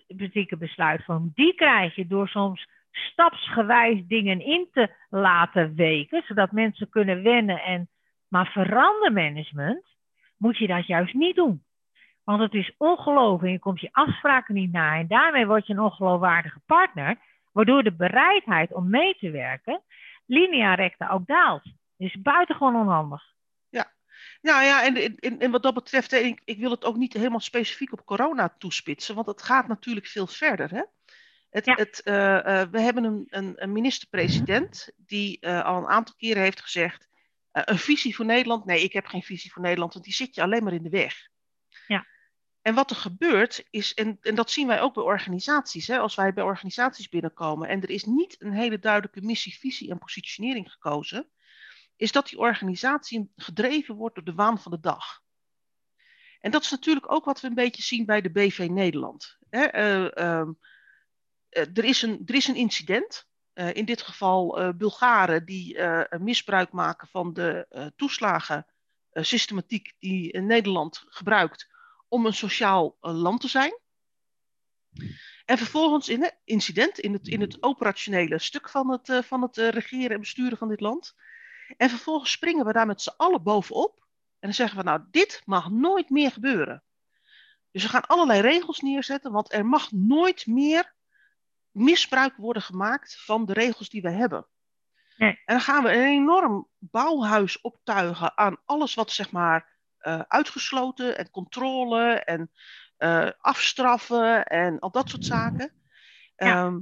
politieke 0.06 0.56
besluitvorming, 0.56 1.34
die 1.34 1.54
krijg 1.54 1.94
je 1.94 2.06
door 2.06 2.28
soms 2.28 2.68
stapsgewijs 2.90 4.06
dingen 4.06 4.40
in 4.40 4.68
te 4.72 4.94
laten 5.10 5.74
weken, 5.74 6.22
zodat 6.26 6.52
mensen 6.52 6.88
kunnen 6.88 7.22
wennen 7.22 7.62
en 7.62 7.88
maar 8.28 8.46
verandermanagement 8.46 9.84
moet 10.36 10.58
je 10.58 10.66
dat 10.66 10.86
juist 10.86 11.14
niet 11.14 11.36
doen. 11.36 11.64
Want 12.24 12.40
het 12.40 12.54
is 12.54 12.74
ongelooflijk. 12.76 13.52
Je 13.52 13.58
komt 13.58 13.80
je 13.80 13.88
afspraken 13.92 14.54
niet 14.54 14.72
na. 14.72 14.96
En 14.98 15.06
daarmee 15.06 15.46
word 15.46 15.66
je 15.66 15.72
een 15.72 15.80
ongeloofwaardige 15.80 16.60
partner. 16.66 17.16
Waardoor 17.52 17.82
de 17.82 17.92
bereidheid 17.92 18.72
om 18.72 18.90
mee 18.90 19.14
te 19.14 19.30
werken 19.30 19.82
linea 20.26 20.74
recta 20.74 21.08
ook 21.08 21.26
daalt. 21.26 21.62
Dus 21.96 22.20
buitengewoon 22.20 22.76
onhandig. 22.76 23.22
Ja, 23.68 23.92
nou 24.40 24.64
ja, 24.64 24.84
en, 24.84 25.16
en, 25.16 25.38
en 25.38 25.50
wat 25.50 25.62
dat 25.62 25.74
betreft, 25.74 26.12
ik, 26.12 26.40
ik, 26.44 26.58
wil 26.58 26.70
het 26.70 26.84
ook 26.84 26.96
niet 26.96 27.12
helemaal 27.12 27.40
specifiek 27.40 27.92
op 27.92 28.04
corona 28.04 28.54
toespitsen. 28.58 29.14
Want 29.14 29.26
het 29.26 29.42
gaat 29.42 29.68
natuurlijk 29.68 30.06
veel 30.06 30.26
verder. 30.26 30.70
Hè? 30.70 30.82
Het, 31.50 31.64
ja. 31.64 31.74
het, 31.74 32.00
uh, 32.04 32.14
uh, 32.14 32.62
we 32.70 32.80
hebben 32.80 33.04
een, 33.04 33.26
een, 33.28 33.52
een 33.56 33.72
minister-president 33.72 34.90
die 34.96 35.38
uh, 35.40 35.64
al 35.64 35.76
een 35.76 35.88
aantal 35.88 36.14
keren 36.16 36.42
heeft 36.42 36.60
gezegd 36.60 37.08
een 37.52 37.78
visie 37.78 38.14
voor 38.14 38.24
Nederland. 38.24 38.64
Nee, 38.64 38.82
ik 38.82 38.92
heb 38.92 39.06
geen 39.06 39.22
visie 39.22 39.52
voor 39.52 39.62
Nederland, 39.62 39.92
want 39.92 40.04
die 40.04 40.14
zit 40.14 40.34
je 40.34 40.42
alleen 40.42 40.64
maar 40.64 40.72
in 40.72 40.82
de 40.82 40.88
weg. 40.88 41.28
Ja. 41.86 42.06
En 42.62 42.74
wat 42.74 42.90
er 42.90 42.96
gebeurt 42.96 43.66
is, 43.70 43.94
en, 43.94 44.18
en 44.20 44.34
dat 44.34 44.50
zien 44.50 44.66
wij 44.66 44.80
ook 44.80 44.94
bij 44.94 45.02
organisaties, 45.02 45.86
hè, 45.86 45.98
als 45.98 46.14
wij 46.14 46.32
bij 46.32 46.44
organisaties 46.44 47.08
binnenkomen 47.08 47.68
en 47.68 47.82
er 47.82 47.90
is 47.90 48.04
niet 48.04 48.36
een 48.38 48.52
hele 48.52 48.78
duidelijke 48.78 49.20
missie, 49.20 49.58
visie 49.58 49.90
en 49.90 49.98
positionering 49.98 50.72
gekozen, 50.72 51.30
is 51.96 52.12
dat 52.12 52.28
die 52.28 52.38
organisatie 52.38 53.32
gedreven 53.36 53.94
wordt 53.94 54.14
door 54.14 54.24
de 54.24 54.34
waan 54.34 54.60
van 54.60 54.72
de 54.72 54.80
dag. 54.80 55.22
En 56.40 56.50
dat 56.50 56.62
is 56.62 56.70
natuurlijk 56.70 57.12
ook 57.12 57.24
wat 57.24 57.40
we 57.40 57.48
een 57.48 57.54
beetje 57.54 57.82
zien 57.82 58.06
bij 58.06 58.20
de 58.20 58.30
BV 58.30 58.68
Nederland. 58.70 59.38
Hè? 59.50 59.62
Eh, 59.64 60.16
ehm, 60.16 60.52
er, 61.48 61.84
is 61.84 62.02
een, 62.02 62.22
er 62.26 62.34
is 62.34 62.48
een 62.48 62.56
incident. 62.56 63.27
In 63.58 63.84
dit 63.84 64.02
geval 64.02 64.72
Bulgaren 64.76 65.44
die 65.44 65.78
misbruik 66.18 66.72
maken 66.72 67.08
van 67.08 67.32
de 67.32 67.92
toeslagensystematiek 67.96 69.94
die 69.98 70.38
Nederland 70.38 71.04
gebruikt 71.08 71.68
om 72.08 72.26
een 72.26 72.34
sociaal 72.34 72.96
land 73.00 73.40
te 73.40 73.48
zijn. 73.48 73.78
En 75.44 75.58
vervolgens 75.58 76.08
in 76.08 76.22
het 76.22 76.36
incident, 76.44 76.98
in 76.98 77.12
het, 77.12 77.28
in 77.28 77.40
het 77.40 77.62
operationele 77.62 78.38
stuk 78.38 78.68
van 78.68 78.90
het, 78.90 79.26
van 79.26 79.42
het 79.42 79.56
regeren 79.56 80.10
en 80.10 80.20
besturen 80.20 80.58
van 80.58 80.68
dit 80.68 80.80
land. 80.80 81.14
En 81.76 81.90
vervolgens 81.90 82.30
springen 82.30 82.66
we 82.66 82.72
daar 82.72 82.86
met 82.86 83.02
z'n 83.02 83.14
allen 83.16 83.42
bovenop. 83.42 84.06
En 84.28 84.48
dan 84.48 84.54
zeggen 84.54 84.78
we, 84.78 84.84
nou, 84.84 85.02
dit 85.10 85.42
mag 85.44 85.70
nooit 85.70 86.10
meer 86.10 86.30
gebeuren. 86.30 86.82
Dus 87.70 87.82
we 87.82 87.88
gaan 87.88 88.06
allerlei 88.06 88.40
regels 88.40 88.80
neerzetten, 88.80 89.32
want 89.32 89.52
er 89.52 89.66
mag 89.66 89.92
nooit 89.92 90.46
meer 90.46 90.94
misbruik 91.70 92.36
worden 92.36 92.62
gemaakt 92.62 93.24
van 93.24 93.46
de 93.46 93.52
regels 93.52 93.88
die 93.88 94.02
we 94.02 94.10
hebben. 94.10 94.46
Nee. 95.16 95.30
En 95.30 95.54
dan 95.54 95.60
gaan 95.60 95.82
we 95.82 95.92
een 95.92 96.06
enorm 96.06 96.68
bouwhuis 96.78 97.60
optuigen 97.60 98.36
aan 98.36 98.56
alles 98.64 98.94
wat 98.94 99.10
zeg 99.10 99.30
maar 99.30 99.76
uh, 100.02 100.20
uitgesloten 100.28 101.18
en 101.18 101.30
controle 101.30 102.12
en 102.12 102.50
uh, 102.98 103.30
afstraffen 103.38 104.46
en 104.46 104.78
al 104.78 104.90
dat 104.90 105.08
soort 105.08 105.24
zaken. 105.24 105.72
Ehm, 106.36 106.78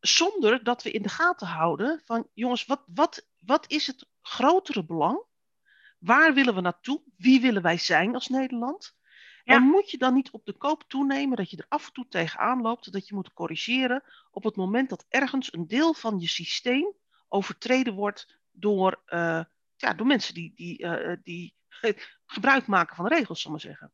zonder 0.00 0.64
dat 0.64 0.82
we 0.82 0.90
in 0.90 1.02
de 1.02 1.08
gaten 1.08 1.46
houden 1.46 2.02
van, 2.04 2.28
jongens, 2.32 2.64
wat, 2.66 2.82
wat, 2.86 3.28
wat 3.38 3.64
is 3.70 3.86
het 3.86 4.06
grotere 4.22 4.84
belang? 4.84 5.24
Waar 5.98 6.34
willen 6.34 6.54
we 6.54 6.60
naartoe? 6.60 7.02
Wie 7.16 7.40
willen 7.40 7.62
wij 7.62 7.78
zijn 7.78 8.14
als 8.14 8.28
Nederland? 8.28 8.96
En 9.44 9.62
moet 9.62 9.90
je 9.90 9.98
dan 9.98 10.14
niet 10.14 10.30
op 10.30 10.44
de 10.44 10.52
koop 10.52 10.84
toenemen 10.86 11.36
dat 11.36 11.50
je 11.50 11.56
er 11.56 11.66
af 11.68 11.86
en 11.86 11.92
toe 11.92 12.08
tegenaan 12.08 12.62
loopt, 12.62 12.92
dat 12.92 13.08
je 13.08 13.14
moet 13.14 13.32
corrigeren 13.32 14.02
op 14.30 14.44
het 14.44 14.56
moment 14.56 14.88
dat 14.88 15.06
ergens 15.08 15.52
een 15.52 15.66
deel 15.66 15.94
van 15.94 16.18
je 16.18 16.28
systeem 16.28 16.92
overtreden 17.28 17.94
wordt 17.94 18.38
door, 18.50 19.02
uh, 19.06 19.44
ja, 19.76 19.94
door 19.96 20.06
mensen 20.06 20.34
die, 20.34 20.52
die, 20.54 20.78
uh, 20.82 21.16
die 21.22 21.54
gebruik 22.26 22.66
maken 22.66 22.96
van 22.96 23.08
de 23.08 23.14
regels, 23.14 23.40
zal 23.40 23.54
ik 23.54 23.62
maar 23.62 23.72
zeggen. 23.72 23.92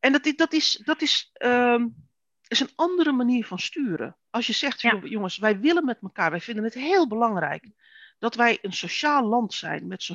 En 0.00 0.12
dat, 0.12 0.32
dat, 0.36 0.52
is, 0.52 0.82
dat 0.84 1.02
is, 1.02 1.30
um, 1.38 2.08
is 2.48 2.60
een 2.60 2.72
andere 2.74 3.12
manier 3.12 3.46
van 3.46 3.58
sturen. 3.58 4.16
Als 4.30 4.46
je 4.46 4.52
zegt, 4.52 4.80
jongens, 5.02 5.38
wij 5.38 5.60
willen 5.60 5.84
met 5.84 5.98
elkaar, 6.02 6.30
wij 6.30 6.40
vinden 6.40 6.64
het 6.64 6.74
heel 6.74 7.08
belangrijk 7.08 7.70
dat 8.18 8.34
wij 8.34 8.58
een 8.62 8.72
sociaal 8.72 9.24
land 9.24 9.54
zijn 9.54 9.86
met 9.86 10.08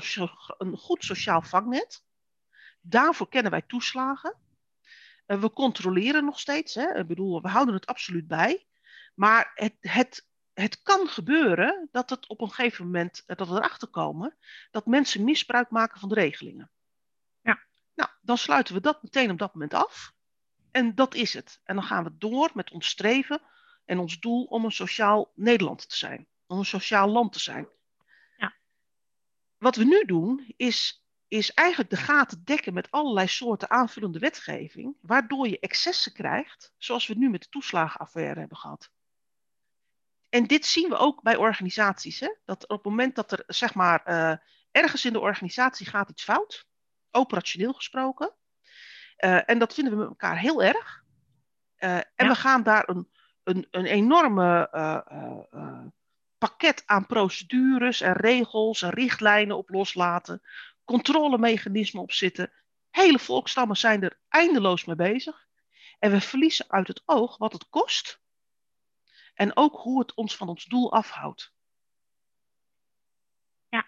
een 0.57 0.77
goed 0.77 1.03
sociaal 1.03 1.41
vangnet. 1.41 2.03
Daarvoor 2.85 3.29
kennen 3.29 3.51
wij 3.51 3.61
toeslagen. 3.61 4.35
Uh, 5.27 5.41
we 5.41 5.51
controleren 5.51 6.25
nog 6.25 6.39
steeds. 6.39 6.73
Hè? 6.73 6.97
Ik 6.97 7.07
bedoel, 7.07 7.41
we 7.41 7.47
houden 7.47 7.73
het 7.73 7.85
absoluut 7.85 8.27
bij. 8.27 8.65
Maar 9.15 9.51
het, 9.53 9.75
het, 9.79 10.27
het 10.53 10.81
kan 10.81 11.07
gebeuren 11.07 11.89
dat 11.91 12.09
het 12.09 12.27
op 12.27 12.41
een 12.41 12.51
gegeven 12.51 12.85
moment, 12.85 13.23
dat 13.25 13.47
we 13.47 13.55
erachter 13.55 13.87
komen, 13.87 14.35
dat 14.71 14.85
mensen 14.85 15.23
misbruik 15.23 15.69
maken 15.69 15.99
van 15.99 16.09
de 16.09 16.15
regelingen. 16.15 16.71
Nou, 17.95 18.09
dan 18.21 18.37
sluiten 18.37 18.73
we 18.73 18.81
dat 18.81 19.03
meteen 19.03 19.31
op 19.31 19.37
dat 19.37 19.53
moment 19.53 19.73
af. 19.73 20.13
En 20.71 20.95
dat 20.95 21.13
is 21.13 21.33
het. 21.33 21.61
En 21.63 21.75
dan 21.75 21.83
gaan 21.83 22.03
we 22.03 22.17
door 22.17 22.51
met 22.53 22.71
ons 22.71 22.87
streven 22.87 23.41
en 23.85 23.99
ons 23.99 24.19
doel 24.19 24.43
om 24.43 24.65
een 24.65 24.71
sociaal 24.71 25.31
Nederland 25.35 25.89
te 25.89 25.95
zijn. 25.95 26.27
Om 26.47 26.57
een 26.57 26.65
sociaal 26.65 27.07
land 27.07 27.33
te 27.33 27.39
zijn. 27.39 27.67
Ja. 28.37 28.53
Wat 29.57 29.75
we 29.75 29.83
nu 29.83 30.05
doen, 30.05 30.53
is, 30.57 31.02
is 31.37 31.53
eigenlijk 31.53 31.89
de 31.89 31.97
gaten 31.97 32.43
dekken 32.43 32.73
met 32.73 32.91
allerlei 32.91 33.27
soorten 33.27 33.69
aanvullende 33.69 34.19
wetgeving, 34.19 34.95
waardoor 35.01 35.47
je 35.47 35.59
excessen 35.59 36.13
krijgt, 36.13 36.73
zoals 36.77 37.07
we 37.07 37.13
nu 37.13 37.29
met 37.29 37.41
de 37.41 37.49
toeslagenaffaire 37.49 38.39
hebben 38.39 38.57
gehad. 38.57 38.91
En 40.29 40.47
dit 40.47 40.65
zien 40.65 40.89
we 40.89 40.95
ook 40.95 41.21
bij 41.21 41.35
organisaties. 41.35 42.19
Hè? 42.19 42.35
Dat 42.45 42.63
op 42.63 42.69
het 42.69 42.85
moment 42.85 43.15
dat 43.15 43.31
er 43.31 43.43
zeg 43.47 43.73
maar 43.73 44.03
uh, 44.07 44.35
ergens 44.71 45.05
in 45.05 45.13
de 45.13 45.19
organisatie 45.19 45.85
gaat 45.85 46.09
iets 46.09 46.23
fout, 46.23 46.67
operationeel 47.11 47.73
gesproken. 47.73 48.33
Uh, 49.17 49.49
en 49.49 49.59
dat 49.59 49.73
vinden 49.73 49.93
we 49.93 49.99
met 49.99 50.09
elkaar 50.09 50.39
heel 50.39 50.63
erg. 50.63 51.03
Uh, 51.77 51.95
en 51.95 52.05
ja. 52.15 52.27
we 52.27 52.35
gaan 52.35 52.63
daar 52.63 52.89
een, 52.89 53.09
een, 53.43 53.67
een 53.71 53.85
enorme 53.85 54.69
pakket 56.37 56.83
aan 56.85 57.05
procedures 57.05 58.01
en 58.01 58.13
regels 58.13 58.81
en 58.81 58.89
richtlijnen 58.89 59.57
op 59.57 59.69
loslaten. 59.69 60.41
Controlemechanismen 60.85 62.01
op 62.01 62.11
zitten. 62.11 62.51
Hele 62.89 63.19
volkstammen 63.19 63.75
zijn 63.75 64.03
er 64.03 64.19
eindeloos 64.29 64.85
mee 64.85 64.95
bezig. 64.95 65.47
En 65.99 66.11
we 66.11 66.21
verliezen 66.21 66.65
uit 66.69 66.87
het 66.87 67.03
oog 67.05 67.37
wat 67.37 67.53
het 67.53 67.69
kost. 67.69 68.21
En 69.33 69.55
ook 69.55 69.75
hoe 69.75 69.99
het 69.99 70.13
ons 70.13 70.35
van 70.35 70.47
ons 70.47 70.65
doel 70.65 70.91
afhoudt. 70.91 71.53
Ja. 73.69 73.85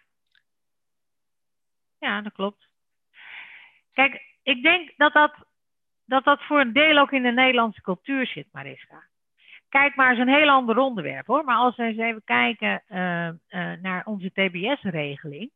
Ja, 1.99 2.21
dat 2.21 2.33
klopt. 2.33 2.67
Kijk, 3.93 4.21
ik 4.43 4.61
denk 4.61 4.93
dat 4.97 5.13
dat, 5.13 5.33
dat 6.05 6.23
dat 6.23 6.41
voor 6.41 6.59
een 6.59 6.73
deel 6.73 6.97
ook 6.97 7.11
in 7.11 7.23
de 7.23 7.31
Nederlandse 7.31 7.81
cultuur 7.81 8.27
zit, 8.27 8.47
Mariska. 8.51 9.07
Kijk 9.69 9.95
maar 9.95 10.09
eens 10.09 10.19
een 10.19 10.35
heel 10.35 10.49
ander 10.49 10.77
onderwerp 10.77 11.27
hoor. 11.27 11.43
Maar 11.43 11.57
als 11.57 11.75
we 11.75 11.83
eens 11.83 11.97
even 11.97 12.23
kijken 12.23 12.83
uh, 12.87 13.27
uh, 13.27 13.81
naar 13.81 14.05
onze 14.05 14.31
TBS-regeling. 14.31 15.51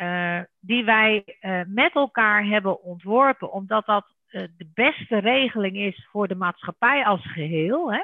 Uh, 0.00 0.40
die 0.60 0.84
wij 0.84 1.24
met 1.66 1.94
elkaar 1.94 2.44
hebben 2.44 2.82
ontworpen, 2.82 3.52
omdat 3.52 3.86
dat 3.86 4.06
de 4.30 4.70
beste 4.74 5.18
regeling 5.18 5.76
is 5.76 6.08
voor 6.10 6.28
de 6.28 6.34
maatschappij 6.34 7.04
als 7.04 7.32
geheel. 7.32 7.92
Hè? 7.92 8.02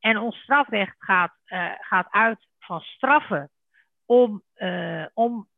En 0.00 0.18
ons 0.18 0.36
strafrecht 0.36 0.94
gaat, 0.98 1.34
gaat 1.80 2.06
uit 2.10 2.46
van 2.58 2.80
straffen 2.80 3.50
om, 4.06 4.42
om 5.14 5.48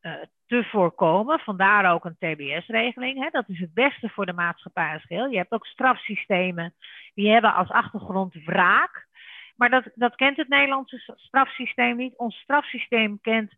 te 0.47 0.65
voorkomen. 0.65 1.39
Vandaar 1.39 1.93
ook 1.93 2.05
een 2.05 2.17
TBS-regeling. 2.19 3.31
Dat 3.31 3.49
is 3.49 3.61
het 3.61 3.75
beste 3.75 4.09
voor 4.09 4.27
de 4.27 4.33
maatschappij 4.33 4.93
als 4.93 5.05
geheel. 5.05 5.27
Je 5.27 5.37
hebt 5.37 5.53
ook 5.53 5.67
strafsystemen 5.67 6.75
die 7.15 7.31
hebben 7.31 7.55
als 7.55 7.69
achtergrond 7.69 8.35
wraak. 8.45 9.07
Maar 9.57 9.71
dat, 9.71 9.85
dat 9.95 10.15
kent 10.15 10.37
het 10.37 10.49
Nederlandse 10.49 11.15
strafsysteem 11.17 11.97
niet. 11.97 12.17
Ons 12.17 12.37
strafsysteem 12.37 13.21
kent 13.21 13.53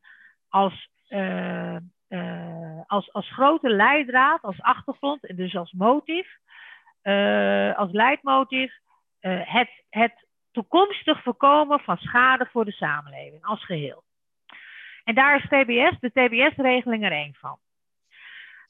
als, 0.48 0.88
uh, 1.08 1.76
uh, 2.08 2.80
als, 2.86 3.12
als 3.12 3.32
grote 3.32 3.68
leidraad, 3.68 4.42
als 4.42 4.60
achtergrond 4.60 5.26
en 5.26 5.36
dus 5.36 5.56
als 5.56 5.72
motief, 5.72 6.36
uh, 7.02 7.76
als 7.76 7.92
leidmotief, 7.92 8.72
het, 9.20 9.70
het 9.90 10.26
toekomstig 10.52 11.22
voorkomen 11.22 11.80
van 11.80 11.96
schade 11.96 12.48
voor 12.50 12.64
de 12.64 12.72
samenleving 12.72 13.44
als 13.44 13.64
geheel. 13.64 14.02
En 15.04 15.14
daar 15.14 15.36
is 15.36 15.42
TBS, 15.42 16.00
de 16.00 16.10
TBS-regeling 16.10 17.04
er 17.04 17.12
één 17.12 17.34
van. 17.34 17.58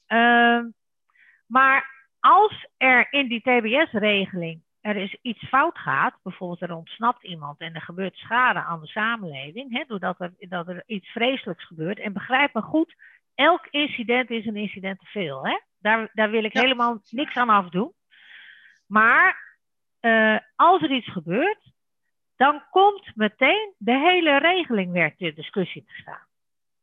Uh, 0.07 0.65
maar 1.47 2.07
als 2.19 2.67
er 2.77 3.07
in 3.09 3.27
die 3.27 3.41
TBS-regeling 3.41 4.61
er 4.81 4.95
is 4.95 5.17
iets 5.21 5.47
fout 5.47 5.77
gaat, 5.77 6.15
bijvoorbeeld 6.23 6.61
er 6.61 6.75
ontsnapt 6.75 7.23
iemand 7.23 7.59
en 7.59 7.75
er 7.75 7.81
gebeurt 7.81 8.15
schade 8.15 8.59
aan 8.59 8.81
de 8.81 8.87
samenleving, 8.87 9.77
hè, 9.77 9.83
doordat 9.87 10.19
er, 10.19 10.33
dat 10.39 10.67
er 10.67 10.83
iets 10.85 11.11
vreselijks 11.11 11.65
gebeurt. 11.65 11.99
En 11.99 12.13
begrijp 12.13 12.53
me 12.53 12.61
goed, 12.61 12.95
elk 13.35 13.67
incident 13.69 14.29
is 14.29 14.45
een 14.45 14.55
incident 14.55 14.99
te 14.99 15.05
veel. 15.05 15.45
Hè? 15.45 15.59
Daar, 15.79 16.09
daar 16.13 16.29
wil 16.29 16.43
ik 16.43 16.53
helemaal 16.53 17.01
niks 17.09 17.35
aan 17.35 17.49
afdoen. 17.49 17.93
Maar 18.85 19.57
uh, 20.01 20.37
als 20.55 20.81
er 20.81 20.91
iets 20.91 21.11
gebeurt, 21.11 21.71
dan 22.35 22.63
komt 22.69 23.11
meteen 23.15 23.73
de 23.77 23.97
hele 23.97 24.37
regeling 24.37 24.91
weer 24.91 25.15
ter 25.15 25.35
discussie 25.35 25.83
te 25.85 25.93
staan. 26.01 26.27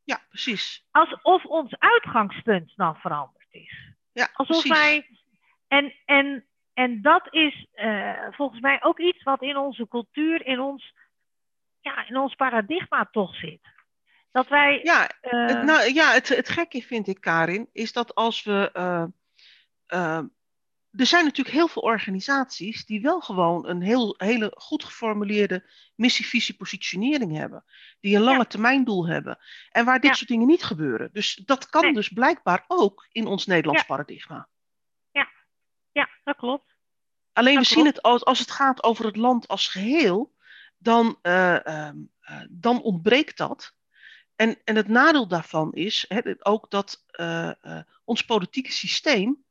Ja, 0.04 0.20
precies. 0.28 0.86
Alsof 0.90 1.44
ons 1.44 1.78
uitgangspunt 1.78 2.72
dan 2.76 2.96
veranderd 2.96 3.46
is. 3.50 3.94
Ja, 4.12 4.28
Alsof 4.32 4.60
precies. 4.60 4.78
wij. 4.78 5.06
En, 5.68 5.94
en, 6.04 6.46
en 6.76 7.02
dat 7.02 7.26
is 7.30 7.66
uh, 7.74 8.26
volgens 8.30 8.60
mij 8.60 8.82
ook 8.82 8.98
iets 8.98 9.22
wat 9.22 9.42
in 9.42 9.56
onze 9.56 9.88
cultuur, 9.88 10.46
in 10.46 10.60
ons, 10.60 10.94
ja, 11.80 12.08
in 12.08 12.16
ons 12.16 12.34
paradigma 12.34 13.08
toch 13.10 13.36
zit. 13.36 13.60
Dat 14.32 14.48
wij. 14.48 14.80
Ja, 14.82 15.10
uh, 15.22 15.46
het, 15.46 15.62
nou, 15.62 15.94
ja 15.94 16.12
het, 16.12 16.28
het 16.28 16.48
gekke 16.48 16.82
vind 16.82 17.06
ik, 17.06 17.20
Karin, 17.20 17.68
is 17.72 17.92
dat 17.92 18.14
als 18.14 18.42
we. 18.42 18.70
Uh, 19.86 20.20
er 20.90 21.06
zijn 21.06 21.24
natuurlijk 21.24 21.56
heel 21.56 21.68
veel 21.68 21.82
organisaties 21.82 22.86
die 22.86 23.00
wel 23.00 23.20
gewoon 23.20 23.68
een 23.68 23.82
heel, 23.82 24.14
hele 24.18 24.52
goed 24.54 24.84
geformuleerde 24.84 25.70
missie, 25.94 26.26
visie, 26.26 26.56
positionering 26.56 27.36
hebben. 27.36 27.64
Die 28.00 28.16
een 28.16 28.22
lange 28.22 28.38
ja. 28.38 28.44
termijn 28.44 28.84
doel 28.84 29.06
hebben. 29.06 29.38
En 29.70 29.84
waar 29.84 30.00
dit 30.00 30.10
ja. 30.10 30.16
soort 30.16 30.28
dingen 30.28 30.46
niet 30.46 30.64
gebeuren. 30.64 31.10
Dus 31.12 31.34
dat 31.34 31.68
kan 31.68 31.82
nee. 31.82 31.92
dus 31.92 32.08
blijkbaar 32.08 32.64
ook 32.66 33.06
in 33.12 33.26
ons 33.26 33.46
Nederlands 33.46 33.80
ja. 33.80 33.86
paradigma. 33.86 34.48
Ja. 35.96 36.08
dat 36.24 36.36
klopt. 36.36 36.76
Alleen 37.32 37.54
dat 37.54 37.68
we 37.68 37.74
klopt. 37.74 37.86
zien 37.86 37.94
het 37.94 38.02
als, 38.02 38.24
als 38.24 38.38
het 38.38 38.50
gaat 38.50 38.82
over 38.82 39.04
het 39.04 39.16
land 39.16 39.48
als 39.48 39.68
geheel, 39.68 40.34
dan, 40.78 41.18
uh, 41.22 41.58
uh, 41.64 41.90
dan 42.50 42.82
ontbreekt 42.82 43.36
dat. 43.36 43.74
En, 44.34 44.60
en 44.64 44.76
het 44.76 44.88
nadeel 44.88 45.28
daarvan 45.28 45.72
is 45.72 46.04
hè, 46.08 46.20
ook 46.38 46.70
dat 46.70 47.04
uh, 47.12 47.50
ons 48.04 48.22
politieke 48.22 48.72
systeem 48.72 49.44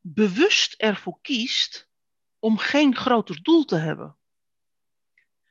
bewust 0.00 0.74
ervoor 0.74 1.18
kiest 1.22 1.88
om 2.38 2.58
geen 2.58 2.96
groter 2.96 3.42
doel 3.42 3.64
te 3.64 3.76
hebben. 3.76 4.16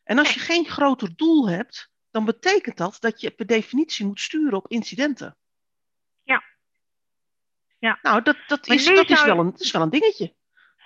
En 0.03 0.17
als 0.17 0.33
je 0.33 0.39
geen 0.39 0.65
groter 0.65 1.15
doel 1.15 1.49
hebt, 1.49 1.91
dan 2.11 2.25
betekent 2.25 2.77
dat 2.77 2.97
dat 2.99 3.21
je 3.21 3.31
per 3.31 3.45
definitie 3.45 4.05
moet 4.05 4.19
sturen 4.19 4.57
op 4.57 4.67
incidenten. 4.67 5.37
Ja. 7.85 7.99
Nou, 8.01 8.21
dat, 8.21 8.37
dat, 8.47 8.67
is, 8.67 8.85
dat, 8.85 9.09
is, 9.09 9.23
wel 9.23 9.39
een, 9.39 9.51
dat 9.51 9.59
is 9.59 9.71
wel 9.71 9.81
een 9.81 9.89
dingetje. 9.89 10.33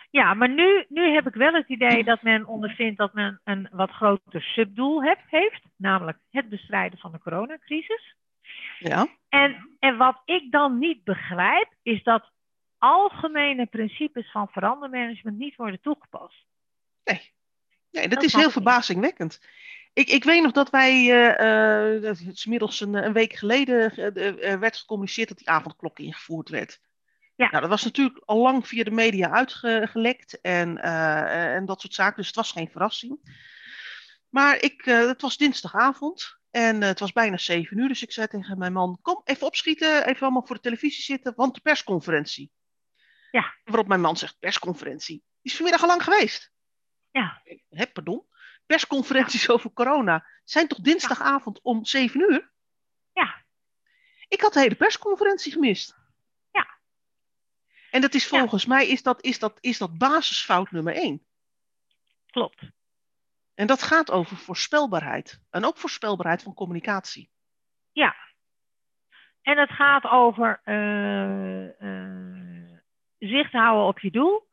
Ja, 0.10 0.34
maar 0.34 0.50
nu, 0.50 0.86
nu 0.89 1.13
heb 1.13 1.27
ik 1.27 1.34
wel 1.34 1.53
het 1.53 1.68
idee 1.68 2.03
dat 2.03 2.22
men 2.22 2.46
ondervindt 2.46 2.98
dat 2.98 3.13
men 3.13 3.41
een 3.44 3.68
wat 3.72 3.89
groter 3.89 4.41
subdoel 4.41 5.03
heb, 5.03 5.20
heeft, 5.27 5.62
namelijk 5.75 6.18
het 6.29 6.50
bestrijden 6.50 7.00
van 7.00 7.12
de 7.12 7.20
coronacrisis. 7.20 8.15
Ja. 8.79 9.08
En, 9.29 9.77
en 9.79 9.98
wat 9.98 10.22
ik 10.25 10.51
dan 10.51 10.79
niet 10.79 11.03
begrijp, 11.03 11.74
is 11.84 12.03
dat 12.03 12.32
algemene 12.77 13.65
principes 13.65 14.32
van 14.32 14.48
verandermanagement 14.48 15.38
niet 15.38 15.56
worden 15.56 15.82
toegepast. 15.82 16.46
Nee, 17.03 17.32
nee 17.91 18.08
dat, 18.08 18.12
dat 18.12 18.24
is 18.24 18.34
heel 18.34 18.51
verbazingwekkend. 18.51 19.41
Ik, 19.94 20.10
ik 20.10 20.24
weet 20.24 20.44
nog 20.44 20.51
dat 20.51 20.70
wij, 20.70 20.94
uh, 20.94 21.96
uh, 21.96 22.03
het 22.03 22.20
is 22.20 22.46
inmiddels 22.46 22.82
een, 22.82 22.94
een 22.94 23.13
week 23.13 23.34
geleden, 23.34 23.94
uh, 24.18 24.60
werd 24.60 24.77
gecommuniceerd 24.77 25.27
dat 25.27 25.38
die 25.38 25.50
avondklok 25.50 26.00
ingevoerd 26.00 26.50
werd. 26.50 26.79
Ja. 27.39 27.50
Nou, 27.50 27.62
dat 27.62 27.69
was 27.69 27.84
natuurlijk 27.84 28.22
al 28.25 28.38
lang 28.38 28.67
via 28.67 28.84
de 28.84 28.91
media 28.91 29.31
uitgelekt 29.31 30.41
en, 30.41 30.77
en 30.77 31.65
dat 31.65 31.81
soort 31.81 31.93
zaken, 31.93 32.15
dus 32.15 32.27
het 32.27 32.36
was 32.36 32.51
geen 32.51 32.69
verrassing. 32.69 33.38
Maar 34.29 34.62
ik, 34.62 34.81
het 34.86 35.22
was 35.22 35.38
dinsdagavond 35.38 36.39
en 36.51 36.81
het 36.81 37.00
was 37.00 37.12
bijna 37.12 37.38
zeven 37.38 37.77
uur, 37.77 37.88
dus 37.88 38.01
ik 38.01 38.12
zei 38.12 38.27
tegen 38.27 38.58
mijn 38.58 38.74
man, 38.74 39.00
kom 39.01 39.22
even 39.24 39.48
opschieten, 39.48 40.08
even 40.08 40.22
allemaal 40.22 40.46
voor 40.46 40.55
de 40.55 40.62
televisie 40.62 41.03
zitten, 41.03 41.34
want 41.36 41.55
de 41.55 41.62
persconferentie. 41.62 42.51
Ja. 43.31 43.55
Waarop 43.63 43.88
mijn 43.88 44.01
man 44.01 44.17
zegt, 44.17 44.39
persconferentie, 44.39 45.15
die 45.15 45.51
is 45.51 45.55
vanmiddag 45.55 45.81
al 45.81 45.88
lang 45.88 46.03
geweest. 46.03 46.51
Ja. 47.12 47.41
Hé, 47.69 47.88
pardon? 47.88 48.27
persconferenties 48.65 49.50
over 49.53 49.74
corona 49.74 50.25
zijn 50.43 50.67
toch 50.67 50.79
dinsdagavond 50.79 51.62
om 51.62 51.86
7 51.86 52.22
uur? 52.22 52.51
Ja. 53.13 53.46
Ik 54.27 54.41
had 54.41 54.53
de 54.53 54.60
hele 54.60 54.75
persconferentie 54.75 55.51
gemist. 55.51 55.98
En 57.91 58.01
dat 58.01 58.13
is 58.13 58.27
volgens 58.27 58.65
mij 58.65 58.88
is 58.88 59.03
dat, 59.03 59.24
is, 59.24 59.39
dat, 59.39 59.58
is 59.60 59.77
dat 59.77 59.98
basisfout 59.98 60.72
nummer 60.72 60.96
1. 60.96 61.25
Klopt. 62.25 62.62
En 63.55 63.67
dat 63.67 63.81
gaat 63.81 64.12
over 64.12 64.38
voorspelbaarheid. 64.38 65.41
En 65.50 65.65
ook 65.65 65.77
voorspelbaarheid 65.77 66.43
van 66.43 66.53
communicatie. 66.53 67.29
Ja. 67.91 68.15
En 69.41 69.58
het 69.58 69.69
gaat 69.69 70.03
over 70.03 70.62
uh, 70.65 71.63
uh, 71.63 72.77
zicht 73.17 73.51
houden 73.51 73.88
op 73.88 74.00
je 74.00 74.12
doel. 74.12 74.48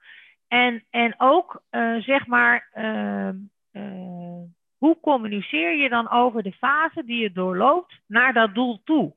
En, 0.49 0.87
en 0.90 1.14
ook, 1.19 1.62
uh, 1.71 2.02
zeg 2.02 2.26
maar, 2.26 2.69
hoe 4.76 5.00
communiceer 5.00 5.76
je 5.76 5.88
dan 5.88 6.11
over 6.11 6.43
de 6.43 6.52
fase 6.52 7.05
die 7.05 7.19
je 7.19 7.33
doorloopt 7.33 8.00
naar 8.07 8.33
dat 8.33 8.55
doel 8.55 8.81
toe? 8.85 9.14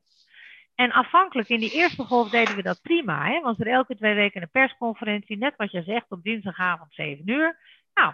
En 0.80 0.92
afhankelijk, 0.92 1.50
in 1.50 1.60
die 1.60 1.72
eerste 1.72 2.04
golf 2.04 2.30
deden 2.30 2.56
we 2.56 2.62
dat 2.62 2.82
prima. 2.82 3.26
Hè? 3.26 3.42
Was 3.42 3.60
er 3.60 3.68
elke 3.68 3.96
twee 3.96 4.14
weken 4.14 4.42
een 4.42 4.50
persconferentie, 4.50 5.38
net 5.38 5.54
wat 5.56 5.72
je 5.72 5.84
zegt, 5.84 6.12
op 6.12 6.24
dinsdagavond 6.24 6.94
7 6.94 7.30
uur. 7.30 7.60
Nou, 7.94 8.14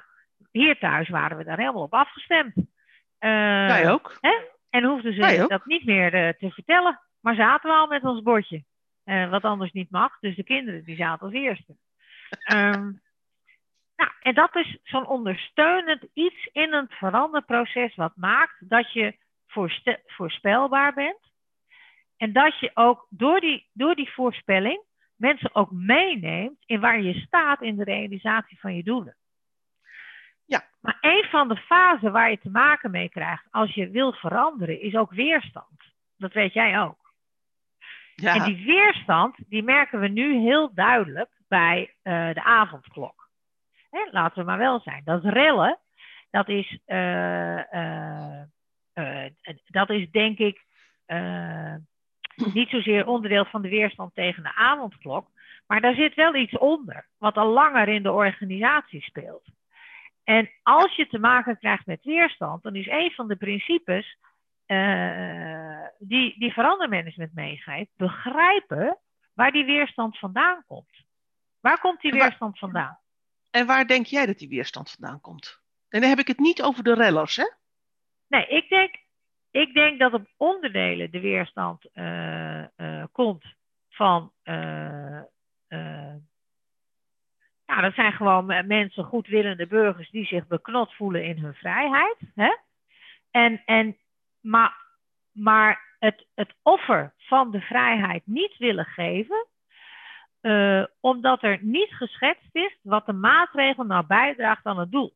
hier 0.52 0.80
thuis 0.80 1.10
waren 1.10 1.38
we 1.38 1.44
daar 1.44 1.58
helemaal 1.58 1.82
op 1.82 1.94
afgestemd. 1.94 2.56
Uh, 2.58 2.64
Wij 3.68 3.92
ook. 3.92 4.18
Hè? 4.22 4.34
En 4.70 4.84
hoefden 4.84 5.14
ze 5.14 5.46
dat 5.48 5.66
niet 5.66 5.86
meer 5.86 6.14
uh, 6.14 6.30
te 6.30 6.52
vertellen. 6.52 7.00
Maar 7.20 7.36
zaten 7.36 7.70
we 7.70 7.76
al 7.76 7.88
met 7.88 8.04
ons 8.04 8.22
bordje. 8.22 8.64
Uh, 9.06 9.30
wat 9.30 9.44
anders 9.44 9.72
niet 9.72 9.92
mag. 9.92 10.20
Dus 10.20 10.36
de 10.36 10.44
kinderen 10.44 10.84
die 10.84 10.96
zaten 10.96 11.26
als 11.26 11.34
eerste. 11.34 11.76
Um, 12.54 13.02
nou, 13.96 14.12
en 14.20 14.34
dat 14.34 14.56
is 14.56 14.78
zo'n 14.84 15.08
ondersteunend 15.08 16.08
iets 16.14 16.50
in 16.52 16.74
een 16.74 16.88
veranderproces 16.90 17.96
wat 17.96 18.16
maakt 18.16 18.70
dat 18.70 18.94
je 18.94 19.18
voorspelbaar 20.06 20.94
bent. 20.94 21.34
En 22.18 22.34
dat 22.34 22.60
je 22.60 22.72
ook 22.74 23.08
door 23.10 23.40
die, 23.40 23.70
door 23.74 23.96
die 23.96 24.12
voorspelling 24.14 24.84
mensen 25.16 25.56
ook 25.56 25.72
meeneemt 25.72 26.64
in 26.66 26.80
waar 26.80 27.02
je 27.02 27.14
staat 27.14 27.62
in 27.62 27.76
de 27.76 27.84
realisatie 27.84 28.60
van 28.60 28.76
je 28.76 28.84
doelen. 28.84 29.16
Ja. 30.46 30.64
Maar 30.82 30.98
een 31.02 31.26
van 31.30 31.48
de 31.48 31.58
fasen 31.58 32.12
waar 32.12 32.30
je 32.30 32.40
te 32.40 32.50
maken 32.50 32.92
mee 32.92 33.10
krijgt 33.10 33.48
als 33.52 33.74
je 33.74 33.90
wil 33.90 34.14
veranderen, 34.14 34.82
is 34.82 34.96
ook 34.96 35.12
weerstand. 35.12 35.94
Dat 36.18 36.34
weet 36.34 36.54
jij 36.54 36.80
ook. 36.80 37.14
Ja. 38.16 38.36
En 38.36 38.44
die 38.44 38.66
weerstand, 38.66 39.36
die 39.48 39.64
merken 39.64 40.00
we 40.00 40.08
nu 40.08 40.40
heel 40.40 40.74
duidelijk 40.74 41.30
bij 41.48 41.94
uh, 42.04 42.34
de 42.34 42.44
avondklok. 42.44 43.30
Hè, 43.90 44.08
laten 44.12 44.38
we 44.38 44.44
maar 44.44 44.58
wel 44.58 44.80
zijn. 44.80 45.02
Dat 45.06 45.24
rellen, 45.24 45.80
dat 46.30 46.50
is, 46.50 46.80
uh, 46.86 47.74
uh, 47.74 48.42
uh, 48.94 49.26
dat 49.66 49.90
is 49.90 50.12
denk 50.12 50.38
ik 50.38 50.64
niet 52.54 52.70
zozeer 52.70 53.08
onderdeel 53.08 53.46
van 53.46 53.62
de 53.62 53.70
weerstand 53.70 54.16
tegen 54.16 54.44
de 54.44 54.56
avondklok. 54.56 55.28
Maar 55.68 55.82
daar 55.82 55.96
zit 55.96 56.16
wel 56.16 56.36
iets 56.36 56.58
onder, 56.58 57.08
wat 57.18 57.36
al 57.36 57.48
langer 57.48 57.88
in 57.88 58.04
de 58.04 58.12
organisatie 58.12 59.02
speelt. 59.02 59.44
En 60.24 60.50
als 60.64 60.96
je 60.96 61.08
te 61.08 61.20
maken 61.20 61.58
krijgt 61.60 61.86
met 61.86 62.04
weerstand, 62.04 62.64
dan 62.64 62.76
is 62.76 62.88
een 62.88 63.12
van 63.12 63.28
de 63.28 63.36
principes 63.36 64.18
die, 66.00 66.40
die 66.40 66.54
verandermanagement 66.54 67.34
meegeeft, 67.34 67.92
begrijpen 67.96 68.98
waar 69.34 69.52
die 69.52 69.66
weerstand 69.66 70.20
vandaan 70.20 70.64
komt. 70.68 71.04
Waar 71.60 71.80
komt 71.80 72.02
die 72.02 72.12
weerstand 72.12 72.60
vandaan? 72.60 73.00
En 73.52 73.66
waar 73.66 73.88
denk 73.88 74.06
jij 74.06 74.26
dat 74.26 74.38
die 74.38 74.50
weerstand 74.50 74.92
vandaan 74.92 75.22
komt? 75.22 75.60
En 75.90 76.00
dan 76.02 76.10
heb 76.10 76.20
ik 76.20 76.28
het 76.28 76.40
niet 76.40 76.62
over 76.62 76.84
de 76.84 76.94
rellers, 76.94 77.36
hè? 77.36 77.52
Nee, 78.28 78.48
ik 78.48 78.70
denk, 78.70 78.96
ik 79.56 79.74
denk 79.74 80.00
dat 80.00 80.14
op 80.14 80.28
onderdelen 80.38 81.12
de 81.12 81.20
weerstand 81.20 81.86
uh, 81.94 82.64
uh, 82.78 83.04
komt 83.12 83.44
van. 83.90 84.32
Uh, 84.44 85.22
ja, 87.66 87.82
dat 87.82 87.94
zijn 87.94 88.12
gewoon 88.12 88.46
mensen, 88.68 89.04
goedwillende 89.04 89.68
burgers, 89.68 90.10
die 90.10 90.26
zich 90.26 90.48
beknot 90.48 90.94
voelen 90.94 91.24
in 91.24 91.38
hun 91.38 91.54
vrijheid. 91.54 92.18
Hè? 92.36 92.56
En, 93.32 93.62
en, 93.66 93.98
maar 94.42 94.84
maar 95.32 95.96
het, 96.00 96.28
het 96.36 96.54
offer 96.62 97.14
van 97.18 97.52
de 97.52 97.62
vrijheid 97.62 98.22
niet 98.26 98.58
willen 98.58 98.86
geven, 98.86 99.48
omdat 101.00 101.44
er 101.44 101.60
niet 101.62 101.94
geschetst 101.94 102.56
is 102.56 102.78
wat 102.82 103.06
de 103.06 103.14
maatregel 103.14 103.84
nou 103.84 104.06
bijdraagt 104.06 104.66
aan 104.66 104.80
het 104.80 104.92
doel. 104.92 105.14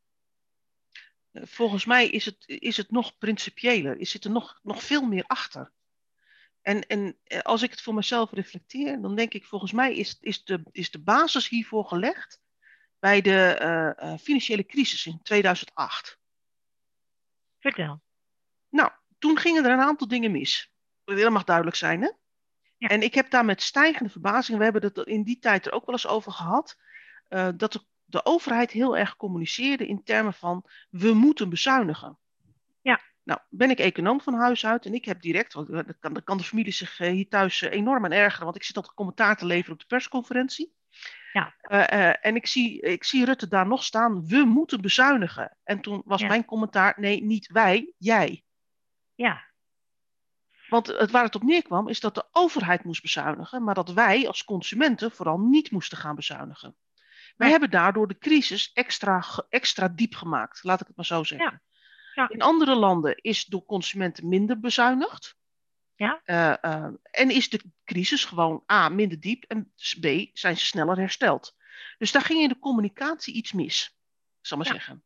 Volgens 1.34 1.86
mij 1.86 2.10
is 2.10 2.26
het, 2.26 2.44
is 2.46 2.78
het 2.78 2.92
nog 2.92 3.18
principiëler, 3.18 3.98
is 3.98 4.12
zit 4.12 4.24
er 4.24 4.32
nog, 4.32 4.60
nog 4.64 4.84
veel 4.84 5.02
meer 5.02 5.24
achter. 5.28 5.72
En, 6.62 6.88
en 6.88 7.18
eh, 7.24 7.40
als 7.40 7.62
ik 7.62 7.72
het 7.72 7.82
voor 7.82 7.94
mezelf 7.94 8.32
reflecteer, 8.32 9.02
dan 9.02 9.16
denk 9.16 9.34
ik, 9.34 9.46
volgens 9.46 9.72
mij 9.72 9.96
is, 9.96 10.18
is, 10.20 10.44
de, 10.44 10.64
is 10.72 10.92
de 10.92 11.00
basis 11.00 11.50
hiervoor 11.50 11.86
gelegd 11.86 12.42
bij 13.00 13.22
de 13.22 13.60
uh, 14.02 14.18
financiële 14.18 14.66
crisis 14.66 15.06
in 15.06 15.22
2008. 15.24 16.20
Vertel. 17.60 18.02
Nou, 18.70 18.92
toen 19.20 19.38
gingen 19.38 19.66
er 19.66 19.72
een 19.72 19.80
aantal 19.80 20.08
dingen 20.08 20.32
mis. 20.32 20.72
Dat 21.04 21.30
mag 21.30 21.44
duidelijk 21.44 21.76
zijn, 21.76 22.02
hè? 22.02 22.10
Ja. 22.78 22.88
En 22.88 23.02
ik 23.02 23.14
heb 23.14 23.30
daar 23.30 23.46
met 23.46 23.62
stijgende 23.62 24.10
verbazing, 24.10 24.58
we 24.58 24.64
hebben 24.64 24.84
het 24.84 24.98
in 24.98 25.24
die 25.24 25.40
tijd 25.40 25.66
er 25.66 25.72
ook 25.72 25.86
wel 25.86 25.96
eens 25.96 26.08
over 26.08 26.32
gehad, 26.32 26.78
uh, 27.30 27.50
dat 27.56 27.74
de, 27.74 27.86
de, 28.10 28.26
overheid 28.26 28.72
heel 28.72 28.98
erg 28.98 29.16
communiceerde 29.16 29.88
in 29.88 30.04
termen 30.04 30.34
van 30.34 30.66
we 30.90 31.14
moeten 31.14 31.50
bezuinigen. 31.50 32.18
Ja. 32.82 33.02
Nou, 33.24 33.40
ben 33.50 33.70
ik 33.70 33.80
econoom 33.80 34.22
van 34.22 34.34
huis 34.34 34.66
uit 34.66 34.86
en 34.86 34.94
ik 34.94 35.06
heb 35.06 35.22
direct, 35.22 35.54
want 35.54 35.68
dan 35.68 35.96
kan, 36.00 36.14
dan 36.14 36.24
kan 36.24 36.38
de 36.38 36.44
familie 36.44 36.72
zich 36.72 37.00
uh, 37.00 37.10
hier 37.10 37.28
thuis 37.28 37.62
uh, 37.62 37.72
enorm 37.72 38.06
aan 38.06 38.12
ergeren, 38.12 38.44
want 38.44 38.56
ik 38.56 38.64
zit 38.64 38.76
altijd 38.76 38.96
commentaar 38.96 39.38
te 39.38 39.46
leveren 39.46 39.74
op 39.74 39.80
de 39.80 39.86
persconferentie. 39.86 40.78
Ja. 41.34 41.56
en 42.22 42.36
ik 42.36 42.48
zie, 42.48 42.82
ik 42.82 43.04
zie 43.04 43.26
Rutte 43.26 43.48
daar 43.48 43.68
nog 43.68 43.84
staan, 43.84 44.28
we 44.28 44.38
moeten 44.46 44.82
bezuinigen. 44.82 45.58
En 45.64 45.82
toen 45.82 46.02
was 46.06 46.22
Ja. 46.22 46.28
mijn 46.28 46.46
commentaar, 46.46 46.94
nee, 46.98 47.24
niet 47.24 47.48
wij, 47.52 47.94
jij. 47.98 48.44
Ja, 49.16 49.44
Want 50.70 50.88
het, 50.88 51.12
waar 51.12 51.24
het 51.24 51.36
op 51.36 51.44
neerkwam 51.44 51.88
is 51.88 52.00
dat 52.00 52.16
de 52.16 52.28
overheid 52.32 52.84
moest 52.84 53.02
bezuinigen, 53.02 53.64
maar 53.64 53.74
dat 53.76 53.92
wij 53.92 54.28
als 54.28 54.44
consumenten 54.44 55.12
vooral 55.12 55.40
niet 55.40 55.72
moesten 55.72 55.98
gaan 55.98 56.16
bezuinigen. 56.16 56.76
Wij 57.40 57.50
hebben 57.50 57.70
daardoor 57.70 58.08
de 58.08 58.18
crisis 58.18 58.72
extra, 58.74 59.24
extra 59.50 59.88
diep 59.88 60.16
gemaakt, 60.16 60.64
laat 60.64 60.82
ik 60.82 60.88
het 60.88 60.96
maar 60.96 61.06
zo 61.06 61.24
zeggen. 61.24 61.62
Ja. 62.14 62.30
In 62.30 62.42
andere 62.42 62.76
landen 62.76 63.18
is 63.18 63.46
door 63.46 63.66
consumenten 63.66 64.28
minder 64.28 64.60
bezuinigd. 64.60 65.38
Ja. 65.96 66.22
Eh, 66.24 66.64
eh, 66.64 66.94
en 67.12 67.30
is 67.30 67.50
de 67.50 67.62
crisis 67.84 68.26
gewoon 68.26 68.64
A, 68.72 68.90
minder 68.90 69.20
diep 69.20 69.44
en 69.44 69.74
B, 70.00 70.30
zijn 70.34 70.58
ze 70.58 70.66
sneller 70.66 70.98
hersteld. 70.98 71.56
Dus 71.98 72.12
daar 72.12 72.22
ging 72.22 72.42
in 72.42 72.50
de 72.50 72.60
communicatie 72.60 73.34
iets 73.34 73.52
mis, 73.52 73.98
zal 74.42 74.58
ik 74.60 74.64
maar 74.64 74.74
Ja. 74.74 74.80
zeggen. 74.80 75.04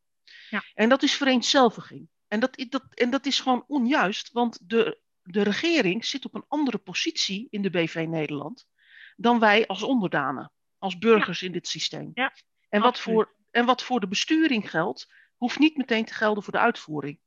Ja. 0.50 0.64
En 0.74 0.90
dat 0.90 1.04
is 1.04 1.14
vereenzelviging. 1.16 2.10
En 2.28 2.40
dat, 2.40 2.66
dat, 2.70 2.84
en 2.94 3.10
dat 3.10 3.26
is 3.26 3.40
gewoon 3.40 3.64
onjuist, 3.68 4.32
want 4.32 4.70
de 4.70 5.02
de 5.24 5.42
regering 5.42 6.06
zit 6.06 6.26
op 6.26 6.36
een 6.36 6.46
andere 6.48 6.78
positie 6.78 7.48
in 7.50 7.62
de 7.62 7.70
BV 7.70 8.06
Nederland 8.10 8.68
dan 9.16 9.40
wij 9.40 9.68
als 9.68 9.84
onderdanen, 9.84 10.52
als 10.84 10.98
burgers 10.98 11.42
in 11.42 11.52
dit 11.52 11.68
systeem. 11.68 12.12
Ja, 12.14 12.34
en, 12.70 12.82
wat 12.82 13.00
voor, 13.00 13.36
en 13.52 13.66
wat 13.66 13.84
voor 13.84 14.00
de 14.00 14.08
besturing 14.08 14.70
geldt, 14.70 15.12
hoeft 15.36 15.60
niet 15.60 15.78
meteen 15.78 16.06
te 16.06 16.14
gelden 16.14 16.44
voor 16.44 16.54
de 16.54 16.60
uitvoering. 16.60 17.20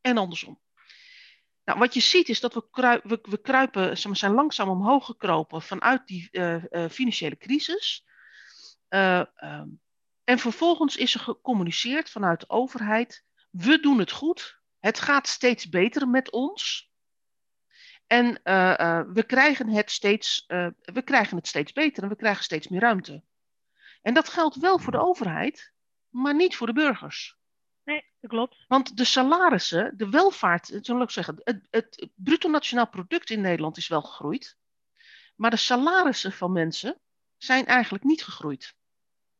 En 0.00 0.18
andersom. 0.18 0.60
Nou, 1.64 1.78
wat 1.78 1.94
je 1.94 2.00
ziet 2.00 2.28
is 2.28 2.40
dat 2.40 2.54
we, 2.54 2.70
krui- 2.70 3.00
we, 3.02 3.18
we 3.22 3.40
kruipen, 3.40 3.96
zeg 3.96 4.06
maar, 4.06 4.16
zijn 4.16 4.32
langzaam 4.32 4.68
omhoog 4.68 5.04
gekropen 5.04 5.62
vanuit 5.62 6.06
die 6.06 6.28
eh, 6.30 6.72
eh, 6.84 6.90
financiële 6.90 7.36
crisis. 7.36 8.04
Eh, 8.88 9.22
ehm, 9.34 9.68
en 10.24 10.38
vervolgens 10.38 10.96
is 10.96 11.14
er 11.14 11.20
gecommuniceerd 11.20 12.10
vanuit 12.10 12.40
de 12.40 12.48
overheid: 12.48 13.24
we 13.50 13.80
doen 13.80 13.98
het 13.98 14.12
goed, 14.12 14.60
het 14.78 15.00
gaat 15.00 15.28
steeds 15.28 15.68
beter 15.68 16.08
met 16.08 16.30
ons. 16.30 16.87
En 18.08 18.42
eh, 18.42 18.78
eh, 18.78 19.06
we, 19.12 19.22
krijgen 19.22 19.68
het 19.68 19.90
steeds, 19.90 20.44
eh, 20.46 20.66
we 20.80 21.02
krijgen 21.02 21.36
het 21.36 21.46
steeds 21.46 21.72
beter 21.72 22.02
en 22.02 22.08
we 22.08 22.16
krijgen 22.16 22.44
steeds 22.44 22.68
meer 22.68 22.80
ruimte. 22.80 23.22
En 24.02 24.14
dat 24.14 24.28
geldt 24.28 24.56
wel 24.56 24.78
voor 24.78 24.92
de 24.92 25.00
overheid, 25.00 25.72
maar 26.08 26.34
niet 26.34 26.56
voor 26.56 26.66
de 26.66 26.72
burgers. 26.72 27.36
Nee, 27.84 28.04
dat 28.20 28.30
klopt. 28.30 28.64
Want 28.68 28.96
de 28.96 29.04
salarissen, 29.04 29.96
de 29.96 30.08
welvaart, 30.08 30.78
zal 30.82 31.02
ik 31.02 31.10
zeggen, 31.10 31.40
het, 31.44 31.66
het, 31.70 31.86
het 32.00 32.10
bruto 32.14 32.50
nationaal 32.50 32.88
product 32.88 33.30
in 33.30 33.40
Nederland 33.40 33.76
is 33.76 33.88
wel 33.88 34.02
gegroeid. 34.02 34.56
Maar 35.36 35.50
de 35.50 35.56
salarissen 35.56 36.32
van 36.32 36.52
mensen 36.52 37.00
zijn 37.36 37.66
eigenlijk 37.66 38.04
niet 38.04 38.24
gegroeid. 38.24 38.76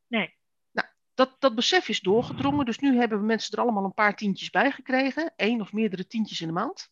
Nee. 0.06 0.34
Nou, 0.70 0.88
dat, 1.14 1.36
dat 1.38 1.54
besef 1.54 1.88
is 1.88 2.00
doorgedrongen. 2.00 2.64
Dus 2.64 2.78
nu 2.78 2.96
hebben 2.96 3.18
we 3.18 3.24
mensen 3.24 3.52
er 3.52 3.62
allemaal 3.62 3.84
een 3.84 3.94
paar 3.94 4.16
tientjes 4.16 4.50
bij 4.50 4.70
gekregen. 4.70 5.32
één 5.36 5.60
of 5.60 5.72
meerdere 5.72 6.06
tientjes 6.06 6.40
in 6.40 6.46
de 6.46 6.52
maand. 6.52 6.90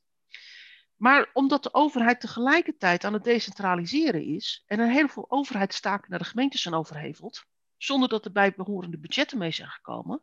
Maar 0.97 1.31
omdat 1.33 1.63
de 1.63 1.75
overheid 1.75 2.21
tegelijkertijd 2.21 3.05
aan 3.05 3.13
het 3.13 3.25
decentraliseren 3.25 4.25
is. 4.25 4.63
en 4.67 4.81
een 4.81 4.91
heleboel 4.91 5.31
overheidstaken 5.31 6.11
naar 6.11 6.19
de 6.19 6.25
gemeentes 6.25 6.63
zijn 6.63 6.75
overheveld. 6.75 7.45
zonder 7.77 8.09
dat 8.09 8.25
er 8.25 8.33
bijbehorende 8.33 8.99
budgetten 8.99 9.39
mee 9.39 9.51
zijn 9.51 9.69
gekomen. 9.69 10.21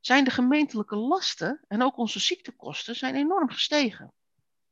zijn 0.00 0.24
de 0.24 0.30
gemeentelijke 0.30 0.96
lasten 0.96 1.60
en 1.68 1.82
ook 1.82 1.96
onze 1.96 2.20
ziektekosten 2.20 2.96
zijn 2.96 3.14
enorm 3.14 3.50
gestegen. 3.50 4.12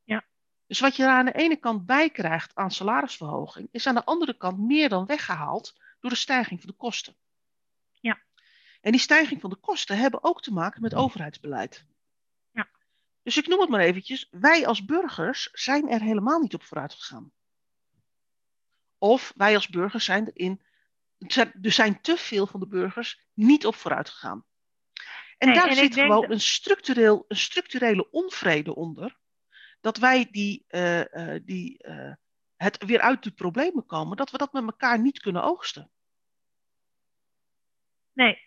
Ja. 0.03 0.25
Dus 0.67 0.79
wat 0.79 0.95
je 0.95 1.03
er 1.03 1.09
aan 1.09 1.25
de 1.25 1.31
ene 1.31 1.55
kant 1.55 1.85
bij 1.85 2.09
krijgt 2.09 2.55
aan 2.55 2.71
salarisverhoging. 2.71 3.67
is 3.71 3.87
aan 3.87 3.95
de 3.95 4.05
andere 4.05 4.37
kant 4.37 4.59
meer 4.59 4.89
dan 4.89 5.05
weggehaald 5.05 5.73
door 5.99 6.09
de 6.09 6.17
stijging 6.17 6.59
van 6.59 6.69
de 6.69 6.75
kosten. 6.75 7.15
Ja. 7.93 8.19
En 8.81 8.91
die 8.91 9.01
stijging 9.01 9.41
van 9.41 9.49
de 9.49 9.55
kosten 9.55 9.97
hebben 9.97 10.23
ook 10.23 10.41
te 10.41 10.53
maken 10.53 10.81
met 10.81 10.95
overheidsbeleid. 10.95 11.85
Dus 13.29 13.37
ik 13.37 13.47
noem 13.47 13.59
het 13.59 13.69
maar 13.69 13.79
eventjes. 13.79 14.27
Wij 14.31 14.67
als 14.67 14.85
burgers 14.85 15.49
zijn 15.51 15.89
er 15.89 16.01
helemaal 16.01 16.39
niet 16.39 16.53
op 16.53 16.63
vooruit 16.63 16.93
gegaan. 16.93 17.31
Of 18.97 19.33
wij 19.35 19.55
als 19.55 19.67
burgers 19.67 20.05
zijn 20.05 20.31
erin. 20.33 20.61
Er 21.61 21.71
zijn 21.71 22.01
te 22.01 22.17
veel 22.17 22.47
van 22.47 22.59
de 22.59 22.67
burgers 22.67 23.21
niet 23.33 23.65
op 23.65 23.75
vooruit 23.75 24.09
gegaan. 24.09 24.45
En 25.37 25.47
Nee, 25.47 25.55
daar 25.57 25.67
en 25.67 25.75
zit 25.75 25.93
gewoon 25.93 26.21
dat- 26.21 26.31
een, 26.31 26.41
structureel, 26.41 27.25
een 27.27 27.37
structurele 27.37 28.11
onvrede 28.11 28.75
onder. 28.75 29.17
Dat 29.81 29.97
wij 29.97 30.27
die, 30.31 30.65
eh, 30.67 31.33
eh, 31.35 31.43
die, 31.45 31.77
eh, 31.83 32.13
het 32.55 32.83
weer 32.85 32.99
uit 33.01 33.23
de 33.23 33.31
problemen 33.31 33.85
komen, 33.85 34.17
dat 34.17 34.31
we 34.31 34.37
dat 34.37 34.53
met 34.53 34.63
elkaar 34.63 34.99
niet 34.99 35.19
kunnen 35.19 35.43
oogsten. 35.43 35.91
Nee. 38.13 38.41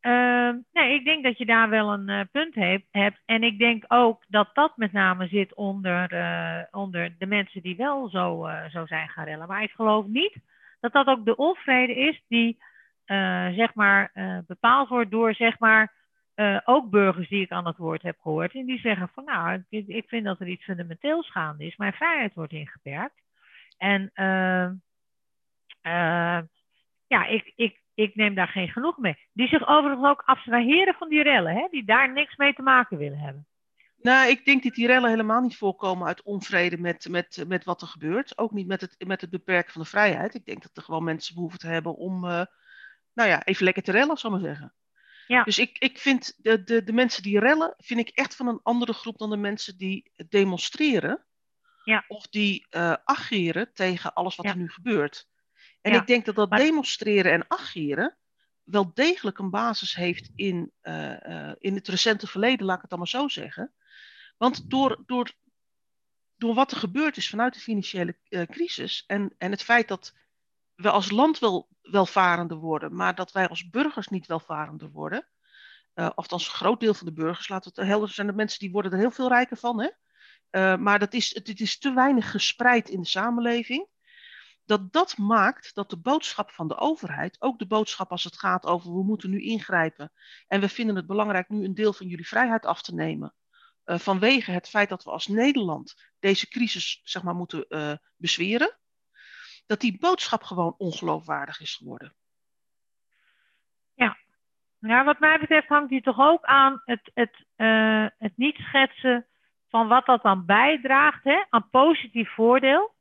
Ehm, 0.00 0.56
nee, 0.72 0.94
ik 0.94 1.04
denk 1.04 1.24
dat 1.24 1.38
je 1.38 1.46
daar 1.46 1.68
wel 1.68 1.92
een 1.92 2.08
eh, 2.08 2.20
punt 2.32 2.54
hebt. 2.90 3.20
En 3.24 3.42
ik 3.42 3.58
denk 3.58 3.84
ook 3.88 4.24
dat 4.28 4.50
dat 4.52 4.76
met 4.76 4.92
name 4.92 5.28
zit 5.28 5.54
onder, 5.54 6.12
eh, 6.12 6.62
onder 6.70 7.14
de 7.18 7.26
mensen 7.26 7.62
die 7.62 7.76
wel 7.76 8.08
zo, 8.08 8.46
eh, 8.46 8.70
zo 8.70 8.86
zijn 8.86 9.08
gaan 9.08 9.24
rellen. 9.24 9.48
Maar 9.48 9.62
ik 9.62 9.70
geloof 9.70 10.06
niet 10.06 10.36
dat 10.80 10.92
dat 10.92 11.06
ook 11.06 11.24
de 11.24 11.36
onvrede 11.36 11.94
is 11.94 12.22
die 12.28 12.58
zeg 13.54 13.74
maar, 13.74 14.12
bepaald 14.46 14.88
wordt 14.88 15.10
door 15.10 15.34
zeg 15.34 15.58
maar, 15.58 15.92
ook 16.64 16.90
burgers 16.90 17.28
die 17.28 17.42
ik 17.42 17.50
aan 17.50 17.66
het 17.66 17.76
woord 17.76 18.02
heb 18.02 18.16
gehoord. 18.20 18.54
En 18.54 18.66
die 18.66 18.78
zeggen 18.78 19.08
van 19.14 19.24
nou, 19.24 19.64
ik, 19.68 19.86
ik 19.86 20.08
vind 20.08 20.24
dat 20.24 20.40
er 20.40 20.46
iets 20.46 20.64
fundamenteels 20.64 21.30
gaande 21.30 21.64
is. 21.64 21.76
Mijn 21.76 21.92
vrijheid 21.92 22.34
wordt 22.34 22.52
ingeperkt. 22.52 23.20
En 23.80 24.10
eh, 24.14 24.64
eh, 25.80 26.42
ja, 27.06 27.26
ik, 27.26 27.52
ik, 27.56 27.80
ik 28.02 28.14
neem 28.14 28.34
daar 28.34 28.48
geen 28.48 28.68
genoeg 28.68 28.98
mee. 28.98 29.18
Die 29.32 29.48
zich 29.48 29.68
overigens 29.68 30.08
ook 30.08 30.22
abstraheren 30.24 30.94
van 30.94 31.08
die 31.08 31.22
rellen, 31.22 31.54
hè? 31.54 31.68
die 31.70 31.84
daar 31.84 32.12
niks 32.12 32.36
mee 32.36 32.52
te 32.54 32.62
maken 32.62 32.96
willen 32.96 33.18
hebben. 33.18 33.46
Nou, 34.02 34.28
ik 34.30 34.44
denk 34.44 34.62
dat 34.62 34.74
die 34.74 34.86
rellen 34.86 35.10
helemaal 35.10 35.40
niet 35.40 35.56
voorkomen 35.56 36.06
uit 36.06 36.22
onvrede 36.22 36.78
met, 36.78 37.08
met, 37.08 37.44
met 37.46 37.64
wat 37.64 37.82
er 37.82 37.88
gebeurt. 37.88 38.38
Ook 38.38 38.52
niet 38.52 38.66
met 38.66 38.80
het, 38.80 38.94
met 39.06 39.20
het 39.20 39.30
beperken 39.30 39.72
van 39.72 39.82
de 39.82 39.88
vrijheid. 39.88 40.34
Ik 40.34 40.44
denk 40.44 40.62
dat 40.62 40.76
er 40.76 40.82
gewoon 40.82 41.04
mensen 41.04 41.34
behoefte 41.34 41.66
hebben 41.66 41.96
om, 41.96 42.24
eh, 42.24 42.44
nou 43.14 43.28
ja, 43.28 43.44
even 43.44 43.64
lekker 43.64 43.82
te 43.82 43.92
rellen, 43.92 44.16
zal 44.16 44.34
ik 44.34 44.40
maar 44.40 44.48
zeggen. 44.50 44.74
Ja. 45.26 45.42
Dus 45.42 45.58
ik, 45.58 45.78
ik 45.78 45.98
vind 45.98 46.34
de, 46.36 46.62
de, 46.62 46.82
de 46.84 46.92
mensen 46.92 47.22
die 47.22 47.38
rellen, 47.38 47.74
vind 47.78 48.00
ik 48.00 48.08
echt 48.08 48.36
van 48.36 48.48
een 48.48 48.60
andere 48.62 48.92
groep 48.92 49.18
dan 49.18 49.30
de 49.30 49.36
mensen 49.36 49.76
die 49.76 50.12
demonstreren. 50.28 51.24
Ja. 51.84 52.04
Of 52.08 52.26
die 52.26 52.66
eh, 52.70 52.94
ageren 53.04 53.72
tegen 53.74 54.12
alles 54.12 54.36
wat 54.36 54.46
Ja. 54.46 54.52
er 54.52 54.58
nu 54.58 54.68
gebeurt. 54.68 55.29
En 55.80 55.92
Ja, 55.92 56.00
ik 56.00 56.06
denk 56.06 56.24
dat 56.24 56.34
dat 56.34 56.50
maar- 56.50 56.58
demonstreren 56.58 57.32
en 57.32 57.44
ageren 57.48 58.16
wel 58.62 58.90
degelijk 58.94 59.38
een 59.38 59.50
basis 59.50 59.94
heeft 59.94 60.30
in, 60.34 60.72
eh, 60.80 61.48
eh, 61.48 61.56
in 61.58 61.74
het 61.74 61.88
recente 61.88 62.26
verleden, 62.26 62.66
laat 62.66 62.82
ik 62.82 62.90
het 62.90 62.98
maar 62.98 63.08
zo 63.08 63.28
zeggen. 63.28 63.72
Want 64.36 64.70
door, 64.70 65.02
door, 65.06 65.32
door 66.36 66.54
wat 66.54 66.70
er 66.70 66.76
gebeurd 66.76 67.16
is 67.16 67.28
vanuit 67.28 67.54
de 67.54 67.60
financiële 67.60 68.16
eh, 68.28 68.42
crisis 68.42 69.04
en, 69.06 69.34
en 69.38 69.50
het 69.50 69.62
feit 69.62 69.88
dat 69.88 70.14
we 70.74 70.90
als 70.90 71.10
land 71.10 71.38
wel 71.38 71.68
welvarender 71.80 72.56
worden, 72.56 72.94
maar 72.94 73.14
dat 73.14 73.32
wij 73.32 73.48
als 73.48 73.70
burgers 73.70 74.08
niet 74.08 74.26
welvarender 74.26 74.90
worden, 74.90 75.28
althans 75.94 76.44
een 76.44 76.54
groot 76.54 76.80
deel 76.80 76.94
van 76.94 77.06
de 77.06 77.12
burgers, 77.12 77.48
laten 77.48 77.72
we 77.74 77.80
het 77.80 77.90
helder 77.90 78.08
zijn, 78.08 78.26
de 78.26 78.32
mensen 78.32 78.58
die 78.58 78.70
worden 78.70 78.92
er 78.92 78.98
heel 78.98 79.10
veel 79.10 79.28
rijker 79.28 79.56
van, 79.56 79.80
hè? 79.80 80.76
Maar 80.76 80.98
dat 80.98 81.14
is, 81.14 81.34
het, 81.34 81.46
het 81.46 81.60
is 81.60 81.78
te 81.78 81.92
weinig 81.92 82.30
gespreid 82.30 82.88
in 82.88 83.00
de 83.00 83.06
samenleving. 83.06 83.86
Dat 84.70 84.92
dat 84.92 85.18
maakt 85.18 85.74
dat 85.74 85.90
de 85.90 86.00
boodschap 86.00 86.50
van 86.50 86.68
de 86.68 86.76
overheid, 86.76 87.40
ook 87.40 87.58
de 87.58 87.66
boodschap 87.66 88.10
als 88.10 88.24
het 88.24 88.38
gaat 88.38 88.66
over 88.66 88.92
we 88.92 89.02
moeten 89.02 89.30
nu 89.30 89.40
ingrijpen 89.40 90.12
en 90.46 90.60
we 90.60 90.68
vinden 90.68 90.96
het 90.96 91.06
belangrijk 91.06 91.48
nu 91.48 91.64
een 91.64 91.74
deel 91.74 91.92
van 91.92 92.06
jullie 92.06 92.26
vrijheid 92.26 92.66
af 92.66 92.82
te 92.82 92.94
nemen, 92.94 93.34
uh, 93.84 93.98
vanwege 93.98 94.50
het 94.50 94.68
feit 94.68 94.88
dat 94.88 95.04
we 95.04 95.10
als 95.10 95.26
Nederland 95.26 96.12
deze 96.18 96.48
crisis 96.48 97.00
zeg 97.02 97.22
maar, 97.22 97.34
moeten 97.34 97.64
uh, 97.68 97.92
bezweren, 98.16 98.78
dat 99.66 99.80
die 99.80 99.98
boodschap 99.98 100.42
gewoon 100.42 100.74
ongeloofwaardig 100.78 101.60
is 101.60 101.74
geworden. 101.74 102.14
Ja. 103.94 104.16
ja, 104.78 105.04
wat 105.04 105.18
mij 105.20 105.38
betreft 105.38 105.68
hangt 105.68 105.90
die 105.90 106.02
toch 106.02 106.18
ook 106.18 106.44
aan 106.44 106.82
het, 106.84 107.10
het, 107.14 107.44
uh, 107.56 108.06
het 108.18 108.36
niet 108.36 108.56
schetsen 108.56 109.26
van 109.68 109.88
wat 109.88 110.06
dat 110.06 110.22
dan 110.22 110.46
bijdraagt 110.46 111.24
hè, 111.24 111.44
aan 111.48 111.70
positief 111.70 112.34
voordeel. 112.34 112.98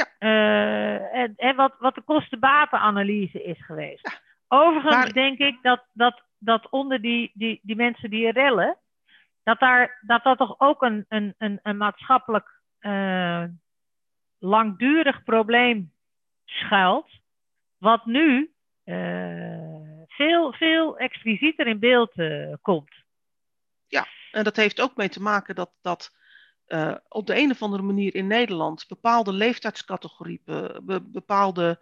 Ja. 0.00 0.28
Uh, 0.28 1.14
en, 1.14 1.32
en 1.36 1.56
wat, 1.56 1.74
wat 1.78 1.94
de 1.94 2.02
kosten-batenanalyse 2.02 3.42
is 3.42 3.64
geweest. 3.64 4.08
Ja. 4.10 4.18
Overigens 4.48 4.94
maar... 4.94 5.12
denk 5.12 5.38
ik 5.38 5.58
dat, 5.62 5.84
dat, 5.92 6.22
dat 6.38 6.68
onder 6.70 7.00
die, 7.00 7.30
die, 7.34 7.60
die 7.62 7.76
mensen 7.76 8.10
die 8.10 8.32
rellen, 8.32 8.76
dat 9.42 9.58
daar, 9.58 9.98
dat, 10.00 10.22
dat 10.22 10.38
toch 10.38 10.54
ook 10.58 10.82
een, 10.82 11.04
een, 11.08 11.34
een, 11.38 11.60
een 11.62 11.76
maatschappelijk 11.76 12.60
uh, 12.80 13.44
langdurig 14.38 15.22
probleem 15.22 15.92
schuilt, 16.44 17.10
wat 17.78 18.06
nu 18.06 18.52
uh, 18.84 20.04
veel, 20.06 20.52
veel 20.52 20.98
explicieter 20.98 21.66
in 21.66 21.78
beeld 21.78 22.12
komt. 22.62 22.94
Ja, 23.86 24.06
en 24.32 24.44
dat 24.44 24.56
heeft 24.56 24.80
ook 24.80 24.96
mee 24.96 25.08
te 25.08 25.22
maken 25.22 25.54
dat, 25.54 25.70
dat 25.82 26.18
uh, 26.72 26.94
op 27.08 27.26
de 27.26 27.36
een 27.36 27.50
of 27.50 27.62
andere 27.62 27.82
manier 27.82 28.14
in 28.14 28.26
Nederland 28.26 28.88
bepaalde 28.88 29.32
leeftijdscategorieën, 29.32 30.40
be, 30.82 31.00
bepaalde, 31.00 31.80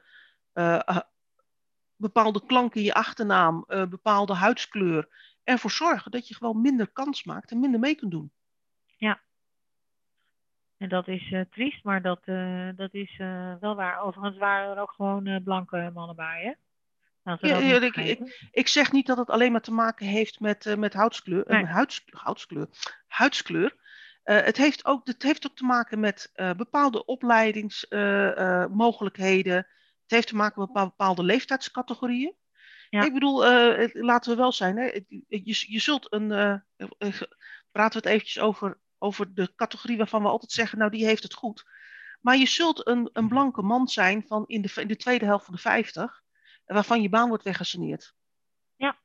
bepaalde 1.96 2.46
klanken 2.46 2.80
in 2.80 2.86
je 2.86 2.94
achternaam, 2.94 3.64
bepaalde 3.66 4.34
huidskleur 4.34 5.08
ervoor 5.48 5.70
zorgen 5.70 6.10
dat 6.10 6.28
je 6.28 6.34
gewoon 6.34 6.60
minder 6.60 6.88
kans 6.88 7.24
maakt 7.24 7.50
en 7.50 7.60
minder 7.60 7.80
mee 7.80 7.94
kunt 7.94 8.10
doen. 8.10 8.32
Ja. 8.96 9.20
En 10.76 10.88
dat 10.88 11.08
is 11.08 11.30
uh, 11.30 11.40
triest, 11.50 11.84
maar 11.84 12.02
dat, 12.02 12.20
uh, 12.24 12.68
dat 12.76 12.94
is 12.94 13.18
uh, 13.18 13.54
wel 13.60 13.74
waar. 13.74 14.00
Overigens 14.00 14.38
waren 14.38 14.76
er 14.76 14.82
ook 14.82 14.92
gewoon 14.92 15.42
blanke 15.44 15.90
mannen 15.94 16.16
bij, 16.16 16.42
hè? 16.42 16.52
Ja, 17.40 17.58
ja, 17.58 17.80
ik, 17.80 17.96
ik, 17.96 18.48
ik, 18.50 18.68
zeg 18.68 18.92
niet 18.92 19.06
dat 19.06 19.16
het 19.16 19.30
alleen 19.30 19.52
maar 19.52 19.60
te 19.60 19.72
maken 19.72 20.06
heeft 20.06 20.40
met, 20.40 20.76
met 20.76 20.92
huidskleur. 20.92 21.44
Nee. 21.46 21.64
Huids, 21.64 22.04
huidskleur, 22.10 22.68
huidskleur. 23.06 23.76
Het, 24.34 24.56
heeft 24.56 24.84
ook, 24.84 25.06
het 25.06 25.22
heeft 25.22 25.46
ook 25.46 25.56
te 25.56 25.64
maken 25.64 26.00
met 26.00 26.32
bepaalde 26.34 27.04
opleidingsmogelijkheden. 27.04 29.56
het 29.56 29.66
heeft 30.06 30.28
te 30.28 30.36
maken 30.36 30.62
met 30.62 30.72
bepaalde 30.72 31.22
leeftijdscategorieën. 31.22 32.34
Ja. 32.90 33.04
Ik 33.04 33.12
bedoel, 33.12 33.36
laten 33.92 34.30
we 34.30 34.36
wel 34.36 34.52
zijn, 34.52 34.76
hè? 34.76 34.84
Je, 35.28 35.72
je 35.72 35.80
zult 35.80 36.12
een. 36.12 36.28
praten 37.70 38.02
we 38.02 38.06
het 38.06 38.06
eventjes 38.06 38.38
over 38.38 38.78
over 38.98 39.34
de 39.34 39.54
categorie 39.54 39.96
waarvan 39.96 40.22
we 40.22 40.28
altijd 40.28 40.52
zeggen, 40.52 40.78
nou 40.78 40.90
die 40.90 41.04
heeft 41.04 41.22
het 41.22 41.34
goed. 41.34 41.66
Maar 42.20 42.36
je 42.36 42.46
zult 42.46 42.86
een, 42.86 43.10
een 43.12 43.28
blanke 43.28 43.62
man 43.62 43.88
zijn 43.88 44.24
van 44.26 44.44
in 44.46 44.62
de, 44.62 44.72
in 44.74 44.88
de 44.88 44.96
tweede 44.96 45.24
helft 45.24 45.44
van 45.44 45.54
de 45.54 45.60
50, 45.60 46.22
waarvan 46.66 47.02
je 47.02 47.08
baan 47.08 47.28
wordt 47.28 47.44
weggesaneerd. 47.44 48.14
Ja. 48.76 48.98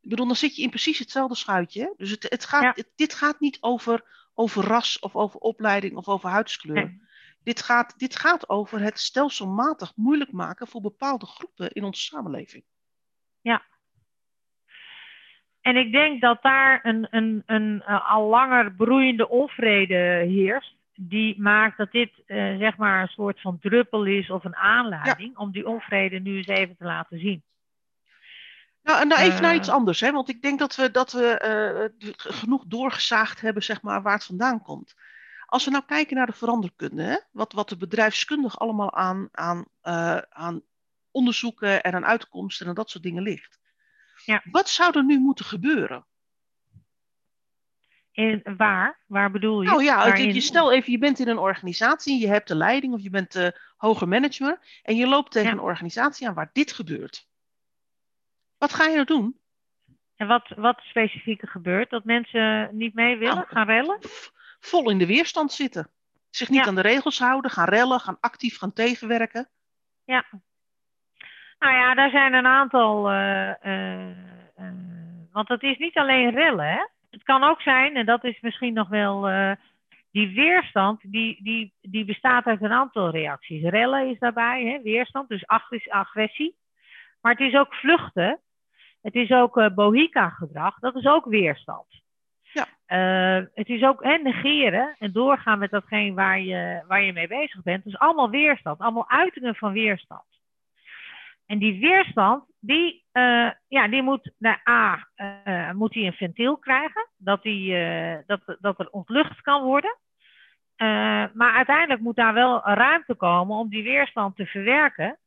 Ik 0.00 0.10
bedoel, 0.10 0.26
dan 0.26 0.36
zit 0.36 0.56
je 0.56 0.62
in 0.62 0.70
precies 0.70 0.98
hetzelfde 0.98 1.34
schuitje. 1.34 1.94
Dus 1.96 2.10
het, 2.10 2.26
het 2.28 2.44
gaat, 2.44 2.84
dit 2.94 3.14
gaat 3.14 3.40
niet 3.40 3.58
over, 3.60 4.23
over 4.34 4.64
ras 4.64 4.98
of 4.98 5.16
over 5.16 5.40
opleiding 5.40 5.96
of 5.96 6.08
over 6.08 6.28
huidskleur. 6.28 7.02
Dit, 7.42 7.62
gaat, 7.62 7.98
dit 7.98 8.16
gaat 8.16 8.48
over 8.48 8.80
het 8.80 8.98
stelselmatig 8.98 9.92
moeilijk 9.96 10.32
maken 10.32 10.66
voor 10.66 10.80
bepaalde 10.80 11.26
groepen 11.26 11.70
in 11.70 11.84
onze 11.84 12.02
samenleving. 12.02 12.64
Ja. 13.40 13.62
En 15.60 15.76
ik 15.76 15.92
denk 15.92 16.20
dat 16.20 16.42
daar 16.42 16.80
een, 16.82 17.06
een, 17.10 17.42
een, 17.46 17.82
eh, 17.86 18.10
al 18.10 18.28
langer 18.28 18.72
broeiende 18.72 19.28
onvrede 19.28 20.24
heerst. 20.28 20.76
Die 20.94 21.40
maakt 21.40 21.76
dat 21.76 21.92
dit 21.92 22.10
uh, 22.26 22.58
zeg 22.58 22.76
maar 22.76 23.02
een 23.02 23.08
soort 23.08 23.40
van 23.40 23.58
druppel 23.58 24.04
is 24.04 24.30
of 24.30 24.44
een 24.44 24.56
aanleiding 24.56 25.36
om 25.36 25.50
die 25.50 25.66
onvrede 25.66 26.18
nu 26.18 26.36
eens 26.36 26.46
even 26.46 26.76
te 26.76 26.84
laten 26.84 27.18
zien. 27.18 27.42
Nou, 28.84 29.06
nou 29.06 29.20
even 29.20 29.42
naar 29.42 29.54
iets 29.54 29.68
anders, 29.68 30.00
hè? 30.00 30.12
want 30.12 30.28
ik 30.28 30.42
denk 30.42 30.58
dat 30.58 30.74
we, 30.74 30.90
dat 30.90 31.12
we 31.12 31.90
uh, 31.98 32.08
genoeg 32.16 32.64
doorgezaagd 32.66 33.40
hebben 33.40 33.62
zeg 33.62 33.82
maar, 33.82 34.02
waar 34.02 34.14
het 34.14 34.24
vandaan 34.24 34.62
komt. 34.62 34.94
Als 35.46 35.64
we 35.64 35.70
nou 35.70 35.84
kijken 35.86 36.16
naar 36.16 36.26
de 36.26 36.32
veranderkunde, 36.32 37.02
hè? 37.02 37.16
Wat, 37.30 37.52
wat 37.52 37.68
de 37.68 37.76
bedrijfskundig 37.76 38.58
allemaal 38.58 38.94
aan, 38.94 39.28
aan, 39.32 39.64
uh, 39.82 40.18
aan 40.18 40.62
onderzoeken 41.10 41.82
en 41.82 41.94
aan 41.94 42.04
uitkomsten 42.04 42.66
en 42.66 42.74
dat 42.74 42.90
soort 42.90 43.04
dingen 43.04 43.22
ligt. 43.22 43.58
Ja. 44.24 44.42
Wat 44.50 44.68
zou 44.68 44.96
er 44.96 45.04
nu 45.04 45.18
moeten 45.18 45.44
gebeuren? 45.44 46.06
En 48.12 48.42
waar? 48.56 49.00
Waar 49.06 49.30
bedoel 49.30 49.62
je? 49.62 49.68
Nou 49.68 49.82
ja, 49.82 49.96
Waarin... 49.96 50.34
je 50.34 50.40
stel 50.40 50.72
even, 50.72 50.92
je 50.92 50.98
bent 50.98 51.18
in 51.18 51.28
een 51.28 51.38
organisatie, 51.38 52.20
je 52.20 52.28
hebt 52.28 52.48
de 52.48 52.56
leiding 52.56 52.94
of 52.94 53.00
je 53.00 53.10
bent 53.10 53.32
de 53.32 53.60
hoger 53.76 54.08
manager 54.08 54.80
en 54.82 54.96
je 54.96 55.06
loopt 55.06 55.30
tegen 55.30 55.48
Ja. 55.48 55.54
een 55.54 55.62
organisatie 55.62 56.28
aan 56.28 56.34
waar 56.34 56.50
dit 56.52 56.72
gebeurt. 56.72 57.28
Wat 58.58 58.72
ga 58.74 58.84
je 58.84 58.96
er 58.96 59.06
doen? 59.06 59.38
En 60.16 60.26
wat, 60.26 60.48
wat 60.56 60.80
specifiek 60.80 61.48
gebeurt? 61.48 61.90
Dat 61.90 62.04
mensen 62.04 62.68
niet 62.72 62.94
mee 62.94 63.16
willen, 63.16 63.34
Nou, 63.34 63.46
gaan 63.48 63.66
rellen? 63.66 63.98
Vol 64.60 64.90
in 64.90 64.98
de 64.98 65.06
weerstand 65.06 65.52
zitten. 65.52 65.90
Zich 66.30 66.48
niet 66.48 66.60
Ja. 66.60 66.66
aan 66.66 66.74
de 66.74 66.80
regels 66.80 67.18
houden, 67.18 67.50
gaan 67.50 67.68
rellen, 67.68 68.00
gaan 68.00 68.16
actief 68.20 68.58
gaan 68.58 68.72
tegenwerken. 68.72 69.48
Ja. 70.04 70.24
Nou 71.58 71.72
ja, 71.74 71.94
daar 71.94 72.10
zijn 72.10 72.34
een 72.34 72.46
aantal. 72.46 73.10
eh, 73.10 73.64
eh, 73.64 74.10
eh, 74.56 74.72
want 75.32 75.48
het 75.48 75.62
is 75.62 75.76
niet 75.78 75.96
alleen 75.96 76.30
rellen, 76.30 76.68
hè? 76.68 76.86
Het 77.10 77.22
kan 77.22 77.42
ook 77.42 77.60
zijn, 77.60 77.96
en 77.96 78.06
dat 78.06 78.24
is 78.24 78.40
misschien 78.40 78.72
nog 78.74 78.88
wel. 78.88 79.22
die 80.10 80.34
weerstand, 80.34 81.00
die, 81.02 81.42
die, 81.42 81.74
die 81.80 82.04
bestaat 82.04 82.44
uit 82.44 82.62
een 82.62 82.72
aantal 82.72 83.10
reacties. 83.10 83.62
Rellen 83.62 84.08
is 84.10 84.18
daarbij, 84.18 84.64
hè? 84.64 84.82
weerstand, 84.82 85.28
dus 85.28 85.44
is 85.68 85.88
agressie. 85.88 86.56
Maar 87.20 87.32
het 87.32 87.40
is 87.40 87.54
ook 87.54 87.74
vluchten. 87.74 88.40
Het 89.04 89.14
is 89.14 89.30
ook 89.30 89.56
eh 89.56 89.74
bohica-gedrag, 89.74 90.78
dat 90.78 90.94
is 90.94 91.06
ook 91.06 91.24
weerstand. 91.24 91.86
Ja. 92.52 92.66
Eh, 92.86 93.46
het 93.54 93.68
is 93.68 93.82
ook 93.82 94.02
hè, 94.02 94.16
negeren 94.16 94.94
en 94.98 95.12
doorgaan 95.12 95.58
met 95.58 95.70
datgene 95.70 96.14
waar 96.14 96.40
je, 96.40 96.84
waar 96.86 97.02
je 97.02 97.12
mee 97.12 97.28
bezig 97.28 97.62
bent. 97.62 97.84
Dus 97.84 97.98
allemaal 97.98 98.30
weerstand, 98.30 98.80
allemaal 98.80 99.10
uitingen 99.10 99.54
van 99.54 99.72
weerstand. 99.72 100.24
En 101.46 101.58
die 101.58 101.80
weerstand, 101.80 102.44
die, 102.60 103.04
eh, 103.12 103.50
ja, 103.68 103.88
die 103.88 104.02
moet, 104.02 104.32
nou, 104.38 104.56
A, 104.68 105.08
moet 105.72 105.92
die 105.92 106.06
een 106.06 106.12
ventiel 106.12 106.56
krijgen, 106.56 107.08
dat, 107.16 107.42
die, 107.42 107.76
dat, 108.26 108.56
dat 108.60 108.78
er 108.78 108.90
ontlucht 108.90 109.40
kan 109.40 109.62
worden. 109.62 109.98
Maar 111.34 111.54
uiteindelijk 111.54 112.00
moet 112.00 112.16
daar 112.16 112.34
wel 112.34 112.60
ruimte 112.64 113.14
komen 113.14 113.56
om 113.56 113.68
die 113.68 113.82
weerstand 113.82 114.36
te 114.36 114.46
verwerken. 114.46 115.18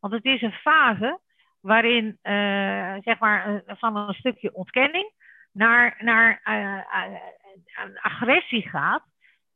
Want 0.00 0.12
het 0.12 0.24
is 0.24 0.42
een 0.42 0.52
fase 0.52 1.20
waarin, 1.64 2.18
eh, 2.22 2.94
zeg 3.00 3.18
maar, 3.18 3.62
eh, 3.66 3.76
van 3.76 3.96
een 3.96 4.14
stukje 4.14 4.54
ontkenning 4.54 5.12
naar, 5.52 5.96
naar 5.98 6.40
eh, 6.44 8.00
agressie 8.02 8.68
gaat, 8.68 9.02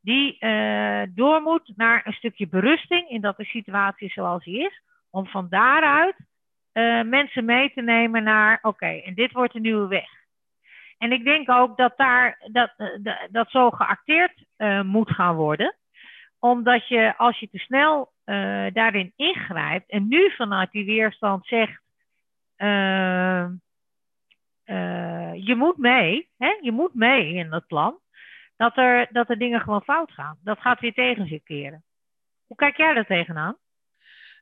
die 0.01 0.37
door 1.13 1.41
moet 1.41 1.71
naar 1.75 2.01
een 2.05 2.13
stukje 2.13 2.47
berusting 2.47 3.09
in 3.09 3.21
dat 3.21 3.37
de 3.37 3.43
situatie 3.43 4.09
zoals 4.09 4.43
die 4.43 4.65
is, 4.65 4.81
om 5.09 5.27
van 5.27 5.47
daaruit 5.49 6.15
mensen 7.05 7.45
mee 7.45 7.73
te 7.73 7.81
nemen 7.81 8.23
naar, 8.23 8.59
oké, 8.61 8.85
en 8.85 9.13
dit 9.13 9.31
wordt 9.31 9.53
de 9.53 9.59
nieuwe 9.59 9.87
weg. 9.87 10.09
En 10.97 11.11
ik 11.11 11.23
denk 11.23 11.49
ook 11.49 11.77
dat 11.77 11.97
daar 11.97 12.49
dat, 12.51 12.73
dat, 13.31 13.49
zo 13.49 13.69
geacteerd 13.69 14.43
moet 14.85 15.11
gaan 15.11 15.35
worden, 15.35 15.75
omdat 16.39 16.87
je 16.87 17.17
als 17.17 17.39
je 17.39 17.49
te 17.49 17.57
snel 17.57 18.11
daarin 18.73 19.13
ingrijpt 19.15 19.89
en 19.89 20.07
nu 20.07 20.31
vanuit 20.31 20.71
die 20.71 20.85
weerstand 20.85 21.45
zegt, 21.45 21.81
je 25.33 25.55
moet 25.57 25.77
mee, 25.77 26.29
hè? 26.37 26.57
je 26.61 26.71
moet 26.71 26.93
mee 26.93 27.33
in 27.33 27.49
dat 27.49 27.67
plan, 27.67 27.99
dat 28.55 28.77
er, 28.77 29.07
dat 29.11 29.29
er 29.29 29.37
dingen 29.37 29.61
gewoon 29.61 29.83
fout 29.83 30.11
gaan. 30.11 30.37
Dat 30.43 30.59
gaat 30.59 30.79
weer 30.79 30.93
tegen 30.93 31.27
zich 31.27 31.43
keren. 31.43 31.83
Hoe 32.47 32.57
kijk 32.57 32.77
jij 32.77 32.93
daar 32.93 33.05
tegenaan? 33.05 33.57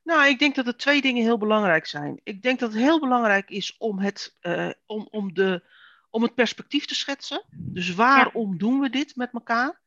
Nou, 0.03 0.27
ik 0.27 0.39
denk 0.39 0.55
dat 0.55 0.67
er 0.67 0.77
twee 0.77 1.01
dingen 1.01 1.23
heel 1.23 1.37
belangrijk 1.37 1.85
zijn. 1.85 2.19
Ik 2.23 2.41
denk 2.41 2.59
dat 2.59 2.73
het 2.73 2.81
heel 2.81 2.99
belangrijk 2.99 3.49
is 3.49 3.77
om 3.77 3.99
het, 3.99 4.37
eh, 4.41 4.69
om, 4.85 5.07
om 5.11 5.33
de, 5.33 5.63
om 6.09 6.21
het 6.23 6.35
perspectief 6.35 6.85
te 6.85 6.95
schetsen. 6.95 7.43
Dus 7.51 7.93
waarom 7.95 8.57
doen 8.57 8.79
we 8.79 8.89
dit 8.89 9.15
met 9.15 9.33
elkaar? 9.33 9.81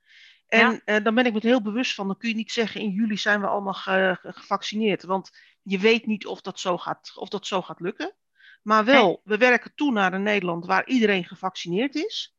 En 0.46 0.70
Ja. 0.70 0.80
eh, 0.84 1.04
dan 1.04 1.14
ben 1.14 1.26
ik 1.26 1.32
me 1.32 1.38
heel 1.42 1.62
bewust 1.62 1.94
van. 1.94 2.06
Dan 2.06 2.16
kun 2.16 2.28
je 2.28 2.34
niet 2.34 2.52
zeggen 2.52 2.80
in 2.80 2.90
juli 2.90 3.16
zijn 3.16 3.40
we 3.40 3.46
allemaal 3.46 3.72
ge- 3.72 4.16
ge- 4.20 4.32
gevaccineerd. 4.32 5.02
Want 5.02 5.30
je 5.62 5.78
weet 5.78 6.06
niet 6.06 6.26
of 6.26 6.40
dat 6.40 6.60
zo 6.60 6.78
gaat, 6.78 7.12
of 7.16 7.28
dat 7.28 7.46
zo 7.46 7.62
gaat 7.62 7.80
lukken. 7.80 8.14
Maar 8.62 8.84
wel, 8.84 9.20
we 9.24 9.36
werken 9.36 9.74
toe 9.74 9.92
naar 9.92 10.12
een 10.12 10.22
Nederland 10.22 10.66
waar 10.66 10.86
iedereen 10.86 11.24
gevaccineerd 11.24 11.94
is. 11.94 12.36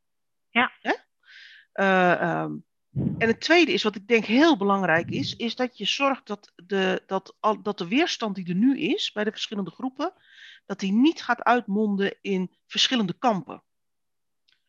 Ja. 0.50 0.72
Hè? 0.80 0.92
Eh, 1.72 2.12
ehm, 2.20 2.52
en 3.18 3.28
het 3.28 3.40
tweede 3.40 3.72
is, 3.72 3.82
wat 3.82 3.94
ik 3.96 4.06
denk 4.08 4.24
heel 4.24 4.56
belangrijk 4.56 5.10
is, 5.10 5.36
is 5.36 5.56
dat 5.56 5.78
je 5.78 5.84
zorgt 5.84 6.26
dat 6.26 6.52
de, 6.66 7.02
dat, 7.06 7.36
al, 7.40 7.62
dat 7.62 7.78
de 7.78 7.88
weerstand 7.88 8.34
die 8.34 8.48
er 8.48 8.54
nu 8.54 8.78
is 8.78 9.12
bij 9.12 9.24
de 9.24 9.30
verschillende 9.30 9.70
groepen, 9.70 10.12
dat 10.66 10.80
die 10.80 10.92
niet 10.92 11.22
gaat 11.22 11.42
uitmonden 11.42 12.18
in 12.20 12.50
verschillende 12.66 13.18
kampen. 13.18 13.62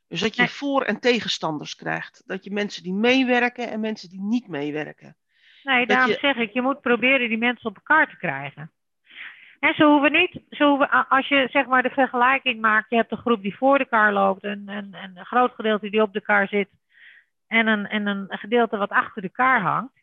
Dus 0.08 0.22
dat 0.22 0.36
je 0.36 0.42
Nee. 0.42 0.52
voor- 0.52 0.84
en 0.84 1.00
tegenstanders 1.00 1.76
krijgt. 1.76 2.24
Dat 2.26 2.44
je 2.44 2.52
mensen 2.52 2.84
die 2.84 2.94
meewerken 2.94 3.70
en 3.72 3.80
mensen 3.80 4.10
die 4.10 4.22
niet 4.22 4.48
meewerken. 4.48 5.18
Nee, 5.63 5.86
daarom 5.86 6.10
je- 6.10 6.18
zeg 6.20 6.36
ik, 6.36 6.54
je 6.54 6.62
moet 6.62 6.82
proberen 6.82 7.30
die 7.30 7.38
mensen 7.38 7.70
op 7.70 7.76
elkaar 7.76 8.10
te 8.10 8.18
krijgen. 8.18 8.72
En 9.63 9.73
ze 9.73 9.84
hoeven 9.84 10.12
niet, 10.12 10.41
ze 10.49 10.63
hoeven, 10.63 11.08
als 11.10 11.28
je 11.28 11.47
zeg 11.52 11.65
maar 11.65 11.84
de 11.84 11.89
vergelijking 11.89 12.62
maakt, 12.62 12.89
je 12.89 12.95
hebt 12.95 13.12
een 13.12 13.17
groep 13.17 13.41
die 13.41 13.56
voor 13.58 13.78
de 13.78 13.86
kar 13.86 14.12
loopt 14.13 14.43
en, 14.43 14.63
en, 14.67 14.93
en 14.93 15.17
een 15.17 15.26
groot 15.26 15.54
gedeelte 15.54 15.89
die 15.89 16.02
op 16.02 16.13
de 16.13 16.21
kar 16.21 16.47
zit 16.47 16.69
en 17.47 17.67
een, 17.67 17.88
en 17.88 18.08
een 18.08 18.26
gedeelte 18.30 18.78
wat 18.78 18.89
achter 18.89 19.21
de 19.21 19.30
kar 19.30 19.62
hangt. 19.62 20.02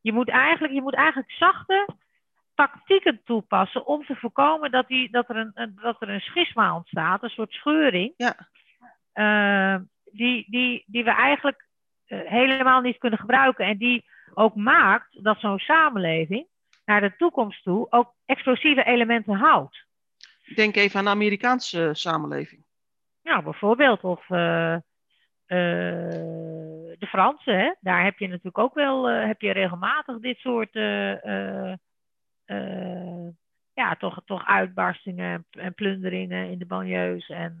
Je 0.00 0.12
moet 0.12 0.28
eigenlijk, 0.28 0.72
je 0.72 0.82
moet 0.82 0.94
eigenlijk 0.94 1.30
zachte 1.30 1.88
tactieken 2.54 3.20
toepassen 3.24 3.86
om 3.86 4.04
te 4.04 4.16
voorkomen 4.16 4.70
dat, 4.70 4.88
die, 4.88 5.10
dat, 5.10 5.28
er, 5.28 5.36
een, 5.36 5.50
een- 5.54 5.78
dat 5.82 6.02
er 6.02 6.08
een 6.08 6.20
schisma 6.20 6.74
ontstaat, 6.74 7.22
een 7.22 7.28
soort 7.30 7.52
scheuring, 7.52 8.14
Ja. 8.16 8.34
eh, 9.12 9.80
die, 10.12 10.44
die, 10.50 10.84
die 10.86 11.04
we 11.04 11.10
eigenlijk 11.10 11.66
eh, 12.06 12.18
helemaal 12.24 12.80
niet 12.80 12.98
kunnen 12.98 13.18
gebruiken. 13.18 13.64
En 13.66 13.76
die 13.76 14.04
ook 14.34 14.54
maakt 14.54 15.24
dat 15.24 15.38
zo'n 15.40 15.58
samenleving 15.58 16.46
naar 16.90 17.00
de 17.00 17.16
toekomst 17.16 17.62
toe 17.62 17.86
ook 17.90 18.14
explosieve 18.24 18.84
elementen 18.84 19.34
houdt. 19.34 19.86
Denk 20.54 20.76
even 20.76 20.98
aan 20.98 21.04
de 21.04 21.10
Amerikaanse 21.10 21.90
samenleving. 21.92 22.64
Nou, 23.22 23.42
bijvoorbeeld, 23.42 24.04
of 24.04 24.30
eh, 24.30 24.74
eh, 24.74 24.80
de 26.98 27.06
Fransen, 27.08 27.58
hè? 27.58 27.74
daar 27.80 28.04
heb 28.04 28.18
je 28.18 28.26
natuurlijk 28.26 28.58
ook 28.58 28.74
wel, 28.74 29.08
eh, 29.08 29.26
heb 29.26 29.40
je 29.40 29.52
regelmatig 29.52 30.18
dit 30.18 30.38
soort 30.38 30.74
eh, 30.74 31.24
eh, 31.24 31.76
eh, 32.44 33.28
ja, 33.80 33.96
toch, 33.96 34.22
toch 34.24 34.46
uitbarstingen 34.46 35.46
en- 35.50 35.62
en 35.62 35.74
plunderingen 35.74 36.50
in 36.50 36.58
de 36.58 36.66
banlieues 36.66 37.28
en 37.28 37.58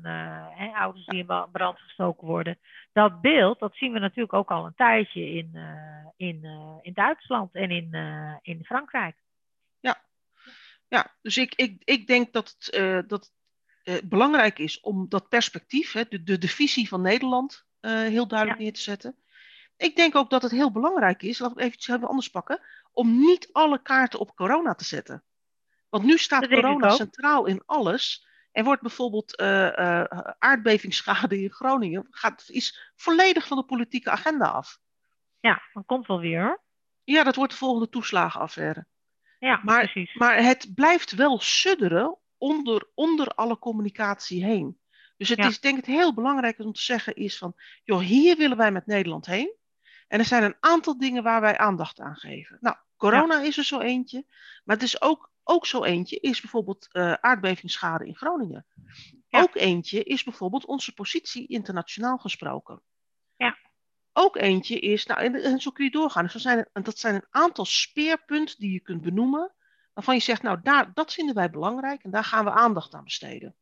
hè, 0.54 0.70
auto's 0.72 1.06
die 1.06 1.18
in 1.26 1.48
brand 1.52 1.78
gestoken 1.78 2.26
worden. 2.26 2.58
Dat 2.92 3.20
beeld, 3.20 3.58
dat 3.58 3.74
zien 3.74 3.92
we 3.92 3.98
natuurlijk 3.98 4.32
ook 4.32 4.50
al 4.50 4.66
een 4.66 4.74
tijdje 4.74 5.30
in, 5.30 5.50
eh, 5.54 6.06
in, 6.28 6.44
eh, 6.44 6.76
in 6.82 6.92
Duitsland 6.92 7.54
en 7.54 7.70
in, 7.70 7.94
in 8.42 8.64
Frankrijk. 8.64 9.16
Ja, 10.92 11.14
dus 11.22 11.36
ik, 11.36 11.54
ik, 11.54 11.82
ik 11.84 12.06
denk 12.06 12.32
dat 12.32 12.56
het, 12.58 13.08
dat 13.08 13.32
het 13.82 14.08
belangrijk 14.08 14.58
is 14.58 14.80
om 14.80 15.08
dat 15.08 15.28
perspectief, 15.28 15.92
hè, 15.92 16.02
de, 16.08 16.22
de, 16.22 16.38
de 16.38 16.48
visie 16.48 16.88
van 16.88 17.00
Nederland, 17.00 17.66
heel 17.80 18.26
duidelijk 18.28 18.58
Ja. 18.58 18.64
neer 18.64 18.72
te 18.72 18.80
zetten. 18.80 19.16
Ik 19.76 19.96
denk 19.96 20.14
ook 20.16 20.30
dat 20.30 20.42
het 20.42 20.50
heel 20.50 20.72
belangrijk 20.72 21.22
is, 21.22 21.38
laten 21.38 21.56
we 21.56 21.62
het 21.62 21.88
even 21.88 22.08
anders 22.08 22.30
pakken, 22.30 22.60
om 22.92 23.18
niet 23.18 23.48
alle 23.52 23.82
kaarten 23.82 24.18
op 24.20 24.34
corona 24.34 24.74
te 24.74 24.84
zetten. 24.84 25.22
Want 25.90 26.04
nu 26.04 26.18
staat 26.18 26.40
Dat 26.40 26.50
corona 26.50 26.90
centraal 26.90 27.46
in 27.46 27.62
alles. 27.66 28.28
Er 28.52 28.64
wordt 28.64 28.82
bijvoorbeeld 28.82 29.40
uh, 29.40 29.46
uh, 29.48 30.04
aardbevingsschade 30.38 31.42
in 31.42 31.50
Groningen, 31.50 32.06
gaat, 32.10 32.44
is 32.46 32.92
volledig 32.96 33.46
van 33.46 33.56
de 33.56 33.64
politieke 33.64 34.10
agenda 34.10 34.46
af. 34.46 34.78
Ja, 35.40 35.62
dat 35.72 35.86
komt 35.86 36.06
wel 36.06 36.20
weer 36.20 36.42
hoor. 36.42 36.62
Ja, 37.04 37.22
dat 37.22 37.36
wordt 37.36 37.52
de 37.52 37.58
volgende 37.58 37.88
toeslagenaffaire. 37.88 38.86
Ja, 39.38 39.60
maar, 39.62 39.90
precies. 39.90 40.14
Maar 40.14 40.42
het 40.42 40.74
blijft 40.74 41.14
wel 41.14 41.38
sudderen 41.40 42.18
onder, 42.38 42.90
onder 42.94 43.28
alle 43.28 43.58
communicatie 43.58 44.44
heen. 44.44 44.80
Dus 45.16 45.28
het 45.28 45.38
Ja. 45.38 45.46
is 45.46 45.60
denk 45.60 45.78
ik 45.78 45.84
heel 45.84 46.14
belangrijk 46.14 46.58
om 46.58 46.72
te 46.72 46.82
zeggen 46.82 47.14
is 47.14 47.38
van, 47.38 47.54
joh, 47.84 48.00
hier 48.00 48.36
willen 48.36 48.56
wij 48.56 48.72
met 48.72 48.86
Nederland 48.86 49.26
heen. 49.26 49.54
En 50.08 50.18
er 50.18 50.24
zijn 50.24 50.42
een 50.42 50.56
aantal 50.60 50.98
dingen 50.98 51.22
waar 51.22 51.40
wij 51.40 51.58
aandacht 51.58 52.00
aan 52.00 52.16
geven. 52.16 52.58
Nou, 52.60 52.76
corona 52.96 53.40
is 53.40 53.56
er 53.56 53.64
zo 53.64 53.80
eentje, 53.80 54.24
maar 54.64 54.76
het 54.76 54.84
is 54.84 55.02
ook, 55.02 55.30
ook 55.50 55.66
zo 55.66 55.84
eentje 55.84 56.20
is 56.20 56.40
bijvoorbeeld 56.40 56.88
eh, 56.92 57.12
aardbevingsschade 57.12 58.06
in 58.06 58.16
Groningen. 58.16 58.66
Ja. 59.28 59.40
Ook 59.40 59.54
eentje 59.54 60.02
is 60.02 60.24
bijvoorbeeld 60.24 60.66
onze 60.66 60.94
positie 60.94 61.46
internationaal 61.46 62.18
gesproken. 62.18 62.82
Ja. 63.36 63.58
Ook 64.12 64.36
eentje 64.36 64.80
is, 64.80 65.06
nou, 65.06 65.20
en, 65.20 65.34
en 65.34 65.60
zo 65.60 65.70
kun 65.70 65.84
je 65.84 65.90
doorgaan. 65.90 66.24
Dus 66.24 66.34
er 66.34 66.40
zijn, 66.40 66.68
dat 66.72 66.98
zijn 66.98 67.14
een 67.14 67.26
aantal 67.30 67.64
speerpunten 67.64 68.56
die 68.58 68.72
je 68.72 68.80
kunt 68.80 69.02
benoemen, 69.02 69.54
waarvan 69.94 70.14
je 70.14 70.20
zegt, 70.20 70.42
nou, 70.42 70.58
daar, 70.62 70.90
dat 70.94 71.14
vinden 71.14 71.34
wij 71.34 71.50
belangrijk 71.50 72.02
en 72.02 72.10
daar 72.10 72.24
gaan 72.24 72.44
we 72.44 72.50
aandacht 72.50 72.94
aan 72.94 73.04
besteden. 73.04 73.56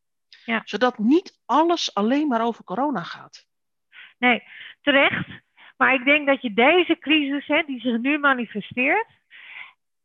Ja. 0.44 0.62
Zodat 0.64 0.98
niet 0.98 1.40
alles 1.44 1.94
alleen 1.94 2.28
maar 2.28 2.44
over 2.44 2.64
corona 2.64 3.02
gaat. 3.02 3.46
Nee, 4.18 4.42
terecht. 4.80 5.28
Maar 5.76 5.94
ik 5.94 6.04
denk 6.04 6.26
dat 6.26 6.42
je 6.42 6.52
deze 6.52 6.98
crisis, 7.00 7.46
hè, 7.46 7.62
die 7.62 7.80
zich 7.80 7.98
nu 7.98 8.18
manifesteert, 8.18 9.06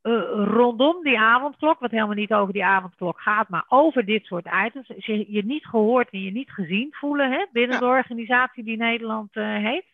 rondom 0.04 1.04
die 1.04 1.20
avondklok, 1.20 1.80
wat 1.80 1.92
helemaal 1.92 2.16
niet 2.16 2.34
over 2.34 2.54
die 2.54 2.66
avondklok 2.66 3.20
gaat, 3.20 3.50
maar 3.50 3.66
over 3.68 4.06
dit 4.06 4.26
soort 4.26 4.46
items, 4.66 4.88
je, 4.88 5.32
je 5.32 5.46
niet 5.46 5.66
gehoord 5.66 6.10
en 6.10 6.22
je 6.22 6.32
niet 6.32 6.52
gezien 6.52 6.94
voelen 6.94 7.32
hè, 7.32 7.46
binnen 7.52 7.74
Ja. 7.74 7.80
de 7.80 7.86
organisatie 7.86 8.64
die 8.64 8.78
Nederland 8.78 9.36
eh, 9.36 9.44
heeft, 9.44 9.94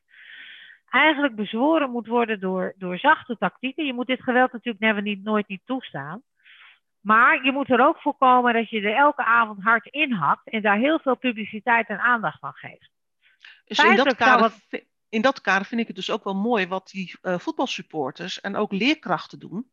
eigenlijk 0.89 1.35
bezworen 1.35 1.89
moet 1.89 2.07
worden 2.07 2.39
door, 2.39 2.73
door 2.77 2.97
zachte 2.97 3.37
tactieken. 3.37 3.85
Je 3.85 3.93
moet 3.93 4.07
dit 4.07 4.23
geweld 4.23 4.51
natuurlijk 4.51 4.83
never 4.83 5.01
niet, 5.01 5.23
nooit 5.23 5.47
niet 5.47 5.61
toestaan. 5.65 6.21
Maar 6.99 7.45
je 7.45 7.51
moet 7.51 7.69
er 7.69 7.87
ook 7.87 7.97
voor 7.97 8.17
komen 8.17 8.53
dat 8.53 8.69
je 8.69 8.81
er 8.81 8.95
elke 8.95 9.23
avond 9.23 9.63
hard 9.63 9.85
in 9.85 10.11
hakt 10.11 10.49
en 10.49 10.61
daar 10.61 10.77
heel 10.77 10.99
veel 10.99 11.17
publiciteit 11.17 11.87
en 11.87 11.99
aandacht 11.99 12.43
aan 12.43 12.53
geeft. 12.53 12.89
Dus 13.65 13.83
in 13.83 13.95
dat, 13.95 14.15
kader, 14.15 14.51
in 15.09 15.21
dat 15.21 15.41
kader 15.41 15.65
vind 15.65 15.81
ik 15.81 15.87
het 15.87 15.95
dus 15.95 16.11
ook 16.11 16.23
wel 16.23 16.35
mooi 16.35 16.67
wat 16.67 16.89
die 16.91 17.17
eh, 17.21 17.39
voetbalsupporters 17.39 18.41
en 18.41 18.55
ook 18.55 18.71
leerkrachten 18.71 19.39
doen. 19.39 19.71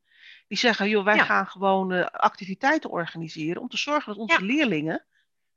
Die 0.48 0.58
zeggen, 0.58 0.88
joh, 0.88 1.04
wij 1.04 1.16
Ja. 1.16 1.24
gaan 1.24 1.46
gewoon 1.46 1.92
eh, 1.92 2.04
activiteiten 2.06 2.90
organiseren 2.90 3.62
om 3.62 3.68
te 3.68 3.76
zorgen 3.76 4.12
dat 4.12 4.22
onze 4.22 4.40
Ja. 4.40 4.46
leerlingen 4.46 5.04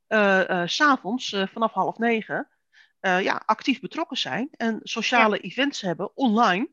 eh, 0.08 0.50
eh, 0.62 0.68
s 0.68 0.76
s'avonds 0.76 1.34
eh, 1.34 1.48
vanaf 1.48 1.72
half 1.74 1.98
negen 1.98 2.50
ja, 3.02 3.42
actief 3.46 3.80
betrokken 3.80 4.18
zijn 4.18 4.50
en 4.52 4.80
sociale 4.84 5.40
events 5.40 5.82
hebben 5.82 6.16
online, 6.18 6.70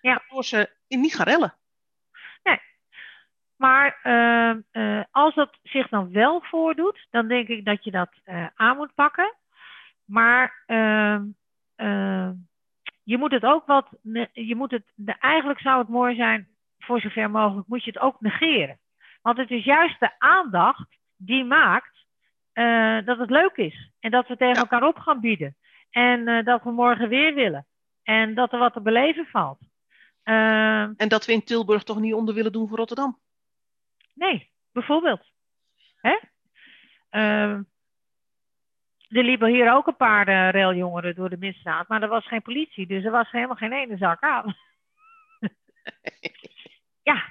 waardoor 0.00 0.44
ze 0.44 0.70
in 0.86 1.00
niet 1.00 1.14
gaan 1.14 1.26
rellen. 1.26 1.54
Maar 3.56 3.98
eh, 4.02 4.50
eh, 4.70 5.04
als 5.10 5.34
dat 5.34 5.58
zich 5.62 5.88
dan 5.88 6.12
wel 6.12 6.40
voordoet, 6.42 7.06
dan 7.10 7.28
denk 7.28 7.48
ik 7.48 7.64
dat 7.64 7.84
je 7.84 7.90
dat 7.90 8.10
aan 8.54 8.76
moet 8.76 8.94
pakken. 8.94 9.34
Maar 10.04 10.62
ehm, 10.66 11.24
ehm, 11.76 12.34
je 13.02 13.18
moet 13.18 13.30
het 13.32 13.42
ook 13.44 13.66
wat. 13.66 13.88
Je 14.32 14.54
moet 14.56 14.70
het, 14.70 14.84
eigenlijk 15.20 15.60
zou 15.60 15.78
het 15.78 15.88
mooi 15.88 16.14
zijn, 16.14 16.55
voor 16.86 17.00
zover 17.00 17.30
mogelijk, 17.30 17.68
moet 17.68 17.84
je 17.84 17.90
het 17.90 18.00
ook 18.02 18.20
negeren. 18.20 18.78
Want 19.22 19.36
het 19.38 19.50
is 19.50 19.64
juist 19.64 20.00
de 20.00 20.18
aandacht 20.18 20.96
die 21.16 21.44
maakt 21.44 22.04
eh, 22.52 22.98
dat 23.04 23.18
het 23.18 23.30
leuk 23.30 23.56
is. 23.56 23.90
En 24.00 24.10
dat 24.10 24.28
we 24.28 24.36
tegen 24.36 24.54
Ja. 24.54 24.60
elkaar 24.60 24.82
op 24.82 24.98
gaan 24.98 25.20
bieden. 25.20 25.56
En 25.90 26.28
eh, 26.28 26.44
dat 26.44 26.62
we 26.62 26.70
morgen 26.70 27.08
weer 27.08 27.34
willen. 27.34 27.66
En 28.02 28.34
dat 28.34 28.52
er 28.52 28.58
wat 28.58 28.72
te 28.72 28.80
beleven 28.80 29.26
valt. 29.26 29.58
Ehm, 30.22 30.92
En 30.96 31.08
dat 31.08 31.24
we 31.26 31.32
in 31.32 31.44
Tilburg 31.44 31.82
toch 31.82 32.00
niet 32.00 32.14
onder 32.14 32.34
willen 32.34 32.52
doen 32.52 32.68
voor 32.68 32.76
Rotterdam. 32.76 33.18
Nee, 34.14 34.50
bijvoorbeeld. 34.72 35.26
Hè? 36.00 36.18
Ehm, 37.10 37.62
er 39.08 39.24
liepen 39.24 39.48
hier 39.48 39.72
ook 39.72 39.86
een 39.86 39.96
paar 39.96 40.28
uh, 40.28 40.50
railjongeren 40.50 41.14
door 41.14 41.30
de 41.30 41.36
misstraat, 41.38 41.88
maar 41.88 42.02
er 42.02 42.08
was 42.08 42.26
geen 42.26 42.42
politie, 42.42 42.86
dus 42.86 43.04
er 43.04 43.10
was 43.10 43.30
helemaal 43.30 43.56
geen 43.56 43.72
ene 43.72 43.96
zak 43.96 44.22
aan. 44.22 44.54
ja, 47.12 47.22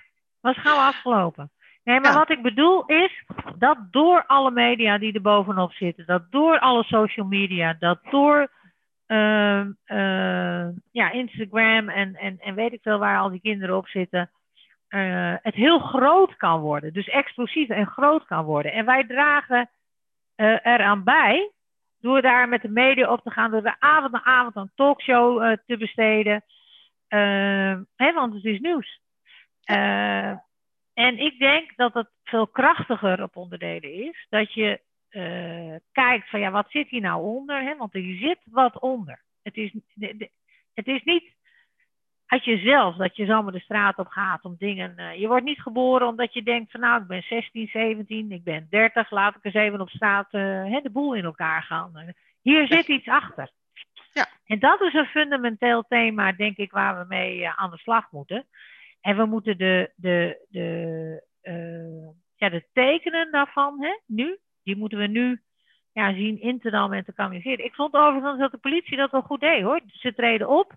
was 0.41 0.57
gauw 0.57 0.77
afgelopen. 0.77 1.51
Nee, 1.83 1.99
maar 1.99 2.11
Ja. 2.11 2.17
wat 2.17 2.29
ik 2.29 2.41
bedoel 2.41 2.85
is 2.85 3.23
dat 3.57 3.77
door 3.91 4.25
alle 4.25 4.51
media 4.51 4.97
die 4.97 5.13
er 5.13 5.21
bovenop 5.21 5.71
zitten, 5.71 6.05
dat 6.05 6.31
door 6.31 6.59
alle 6.59 6.83
social 6.83 7.25
media, 7.25 7.75
dat 7.79 7.99
door 8.09 8.51
ehm, 9.05 9.71
eh, 9.85 10.67
ja, 10.91 11.11
Instagram 11.11 11.89
en, 11.89 12.15
en, 12.15 12.39
en 12.39 12.55
weet 12.55 12.73
ik 12.73 12.81
veel 12.81 12.97
waar 12.97 13.19
al 13.19 13.29
die 13.29 13.41
kinderen 13.41 13.77
op 13.77 13.87
zitten, 13.87 14.31
eh, 14.87 15.33
het 15.41 15.55
heel 15.55 15.79
groot 15.79 16.35
kan 16.35 16.59
worden. 16.59 16.93
Dus 16.93 17.07
explosief 17.09 17.69
en 17.69 17.87
groot 17.87 18.25
kan 18.25 18.43
worden. 18.45 18.71
En 18.71 18.85
wij 18.85 19.03
dragen 19.07 19.69
eh, 20.35 20.57
eraan 20.63 21.03
bij 21.03 21.51
door 21.99 22.21
daar 22.21 22.49
met 22.49 22.61
de 22.61 22.69
media 22.69 23.11
op 23.11 23.21
te 23.21 23.31
gaan, 23.31 23.51
door 23.51 23.61
de 23.61 23.75
avond 23.79 24.11
na 24.11 24.23
avond 24.23 24.55
een 24.55 24.71
talkshow 24.75 25.43
eh, 25.43 25.57
te 25.65 25.77
besteden. 25.77 26.43
Eh, 27.07 27.79
hè, 27.95 28.13
want 28.13 28.33
het 28.33 28.43
is 28.45 28.59
nieuws. 28.59 28.99
Eh, 29.65 30.29
en 30.93 31.17
ik 31.19 31.39
denk 31.39 31.75
dat 31.75 31.93
het 31.93 32.09
veel 32.23 32.47
krachtiger 32.47 33.23
op 33.23 33.35
onderdelen 33.35 33.93
is. 33.93 34.25
Dat 34.29 34.53
je 34.53 34.81
eh, 35.09 35.75
kijkt 35.91 36.29
van 36.29 36.39
ja, 36.39 36.51
wat 36.51 36.69
zit 36.69 36.89
hier 36.89 37.01
nou 37.01 37.23
onder? 37.23 37.61
Hè? 37.61 37.75
Want 37.77 37.95
er 37.95 38.17
zit 38.19 38.39
wat 38.43 38.79
onder. 38.79 39.21
Het 39.43 39.55
is, 39.55 39.71
de, 39.93 40.17
de, 40.17 40.29
het 40.73 40.87
is 40.87 41.03
niet 41.03 41.33
uit 42.25 42.45
jezelf 42.45 42.95
dat 42.95 43.15
je 43.15 43.25
zomaar 43.25 43.51
de 43.51 43.59
straat 43.59 43.97
op 43.97 44.07
gaat 44.07 44.43
om 44.43 44.55
dingen. 44.57 44.97
eh, 44.97 45.19
je 45.19 45.27
wordt 45.27 45.45
niet 45.45 45.61
geboren 45.61 46.07
omdat 46.07 46.33
je 46.33 46.43
denkt 46.43 46.71
van 46.71 46.79
nou, 46.79 47.01
ik 47.01 47.07
ben 47.07 47.21
16, 47.21 47.67
17, 47.67 48.31
ik 48.31 48.43
ben 48.43 48.67
30, 48.69 49.11
laat 49.11 49.35
ik 49.35 49.43
eens 49.45 49.53
even 49.53 49.81
op 49.81 49.89
straat 49.89 50.31
hè, 50.31 50.79
de 50.81 50.91
boel 50.91 51.13
in 51.13 51.23
elkaar 51.23 51.63
gaan. 51.63 52.13
Hier 52.41 52.67
zit 52.67 52.87
iets 52.87 53.07
achter. 53.07 53.49
Ja. 54.13 54.27
En 54.45 54.59
dat 54.59 54.81
is 54.81 54.93
een 54.93 55.05
fundamenteel 55.05 55.83
thema, 55.87 56.31
denk 56.31 56.57
ik, 56.57 56.71
waar 56.71 56.99
we 56.99 57.05
mee 57.07 57.49
aan 57.49 57.71
de 57.71 57.77
slag 57.77 58.11
moeten. 58.11 58.45
En 59.05 59.17
we 59.17 59.25
moeten 59.25 59.57
de, 59.57 59.91
de, 59.95 60.45
de, 60.49 61.23
uh, 61.43 62.09
ja, 62.35 62.49
de 62.49 62.65
tekenen 62.73 63.31
daarvan, 63.31 63.81
hè, 63.83 63.99
nu, 64.05 64.37
die 64.63 64.75
moeten 64.75 64.97
we 64.97 65.07
nu 65.07 65.41
ja, 65.91 66.13
zien 66.13 66.41
in 66.41 66.59
te 66.59 66.69
dammen 66.69 66.97
en 66.97 67.05
te 67.05 67.13
kanaliseren. 67.13 67.65
Ik 67.65 67.73
vond 67.73 67.93
overigens 67.93 68.39
dat 68.39 68.51
de 68.51 68.57
politie 68.57 68.97
dat 68.97 69.11
wel 69.11 69.21
goed 69.21 69.39
deed 69.39 69.61
hoor. 69.61 69.81
Ze 69.87 70.13
treden 70.13 70.49
op, 70.49 70.73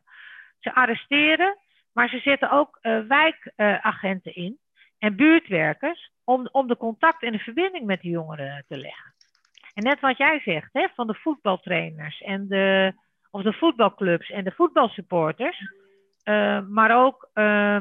ze 0.58 0.74
arresteren, 0.74 1.58
maar 1.92 2.08
ze 2.08 2.18
zetten 2.18 2.50
ook 2.50 2.78
uh, 2.82 3.00
wijkagenten 3.06 4.34
in 4.34 4.58
en 4.98 5.16
buurtwerkers 5.16 6.10
om, 6.24 6.48
om 6.52 6.66
de 6.66 6.76
contact 6.76 7.22
en 7.22 7.32
de 7.32 7.38
verbinding 7.38 7.86
met 7.86 8.00
die 8.00 8.10
jongeren 8.10 8.64
te 8.68 8.76
leggen. 8.76 9.14
En 9.74 9.82
net 9.82 10.00
wat 10.00 10.16
jij 10.16 10.40
zegt, 10.40 10.72
hè, 10.72 10.88
van 10.94 11.06
de 11.06 11.14
voetbaltrainers 11.14 12.20
en 12.20 12.48
de, 12.48 12.92
of 13.30 13.42
de 13.42 13.52
voetbalclubs 13.52 14.30
en 14.30 14.44
de 14.44 14.52
voetbalsupporters, 14.52 15.58
maar 16.68 17.04
ook 17.04 17.30
uh, 17.34 17.80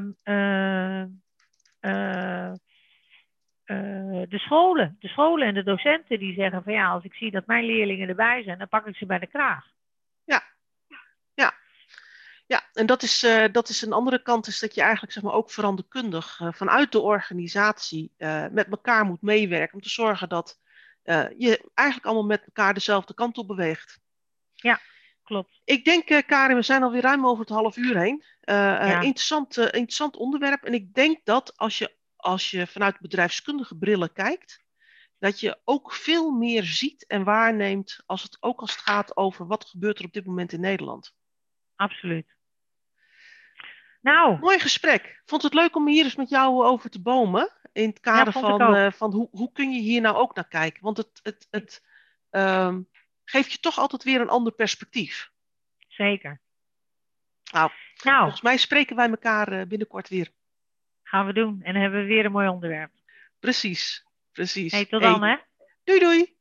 de 4.30 4.38
scholen, 4.38 4.96
de 5.00 5.08
scholen 5.08 5.48
en 5.48 5.54
de 5.54 5.64
docenten 5.64 6.20
die 6.20 6.34
zeggen 6.34 6.64
van 6.64 6.74
ja, 6.74 6.90
als 6.90 7.04
ik 7.04 7.14
zie 7.14 7.32
dat 7.32 7.46
mijn 7.46 7.66
leerlingen 7.66 8.08
erbij 8.10 8.44
zijn, 8.44 8.58
dan 8.58 8.68
pak 8.68 8.88
ik 8.88 8.96
ze 8.96 9.06
bij 9.06 9.20
de 9.20 9.28
kraag. 9.28 9.66
Ja, 10.24 10.44
ja. 11.34 11.54
Ja, 12.46 12.64
en 12.74 12.86
dat 12.86 13.04
is, 13.04 13.24
uh, 13.24 13.46
dat 13.52 13.70
is 13.70 13.82
een 13.82 13.94
andere 13.94 14.22
kant, 14.22 14.48
is 14.48 14.60
dat 14.60 14.76
je 14.76 14.82
eigenlijk 14.82 15.14
zeg 15.14 15.24
maar, 15.24 15.34
ook 15.34 15.52
veranderkundig 15.52 16.40
uh, 16.40 16.48
vanuit 16.52 16.92
de 16.92 17.00
organisatie 17.00 18.12
uh, 18.18 18.46
met 18.52 18.68
elkaar 18.68 19.06
moet 19.06 19.22
meewerken 19.22 19.74
om 19.74 19.82
te 19.82 19.90
zorgen 19.90 20.30
dat 20.30 20.60
je 21.38 21.70
eigenlijk 21.74 22.08
allemaal 22.08 22.26
met 22.26 22.44
elkaar 22.46 22.74
dezelfde 22.74 23.14
kant 23.14 23.38
op 23.38 23.48
beweegt. 23.48 24.00
Ja, 24.54 24.80
klopt. 25.28 25.62
Ik 25.64 25.86
denk, 25.86 26.10
uh, 26.10 26.22
Karin, 26.26 26.56
we 26.56 26.62
zijn 26.62 26.84
alweer 26.84 27.02
ruim 27.02 27.26
over 27.26 27.40
het 27.40 27.54
half 27.54 27.78
uur 27.78 27.98
heen. 27.98 28.24
Uh, 28.44 28.56
ja. 28.56 29.02
interessant, 29.02 29.58
interessant 29.58 30.18
onderwerp. 30.18 30.64
En 30.64 30.74
ik 30.74 30.94
denk 30.94 31.20
dat 31.24 31.58
als 31.58 31.78
je, 31.78 31.96
als 32.16 32.52
je 32.52 32.68
vanuit 32.68 33.00
bedrijfskundige 33.00 33.76
brillen 33.76 34.14
kijkt, 34.14 34.66
dat 35.20 35.40
je 35.40 35.60
ook 35.64 35.94
veel 35.94 36.32
meer 36.32 36.64
ziet 36.64 37.06
en 37.08 37.24
waarneemt, 37.24 38.04
als 38.06 38.24
het, 38.24 38.38
ook 38.40 38.60
als 38.60 38.72
het 38.72 38.80
gaat 38.80 39.18
over 39.18 39.48
wat 39.48 39.66
gebeurt 39.66 40.00
er 40.00 40.06
op 40.06 40.14
dit 40.14 40.26
moment 40.26 40.52
in 40.52 40.60
Nederland. 40.60 41.14
Absoluut. 41.76 42.36
Nou. 44.02 44.40
Mooi 44.40 44.60
gesprek. 44.60 45.22
Vond 45.26 45.42
het 45.42 45.54
leuk 45.54 45.76
om 45.76 45.88
hier 45.88 46.04
eens 46.04 46.16
met 46.16 46.30
jou 46.30 46.66
over 46.66 46.90
te 46.90 47.02
bomen. 47.02 47.52
In 47.72 47.90
het 47.90 48.00
kader 48.00 48.34
ja, 48.34 48.40
van, 48.40 48.76
uh, 48.76 48.92
van 48.92 49.14
hoe, 49.14 49.28
hoe 49.32 49.52
kun 49.52 49.72
je 49.72 49.80
hier 49.80 50.02
nou 50.02 50.16
ook 50.16 50.36
naar 50.36 50.48
kijken. 50.48 50.84
Want 50.84 50.98
het, 50.98 51.20
het, 51.24 51.48
het 51.50 51.84
um, 52.32 52.90
geeft 53.30 53.52
je 53.52 53.60
toch 53.60 53.78
altijd 53.78 54.04
weer 54.04 54.22
een 54.22 54.30
ander 54.30 54.54
perspectief. 54.54 55.32
Zeker. 55.88 56.42
Nou, 57.52 57.72
nou, 58.04 58.20
volgens 58.20 58.42
mij 58.42 58.58
spreken 58.58 58.96
wij 58.96 59.10
elkaar 59.10 59.54
uh, 59.54 59.66
binnenkort 59.66 60.10
weer. 60.10 60.32
Gaan 61.04 61.26
we 61.26 61.34
doen. 61.34 61.60
En 61.64 61.74
dan 61.74 61.82
hebben 61.82 62.02
we 62.02 62.06
weer 62.08 62.26
een 62.26 62.32
mooi 62.32 62.48
onderwerp. 62.48 62.92
Precies, 63.40 64.06
precies. 64.32 64.72
Hey, 64.72 64.86
tot 64.86 65.02
dan, 65.02 65.24
hey. 65.24 65.32
hè? 65.32 65.38
Doei 65.84 66.00
doei! 66.00 66.37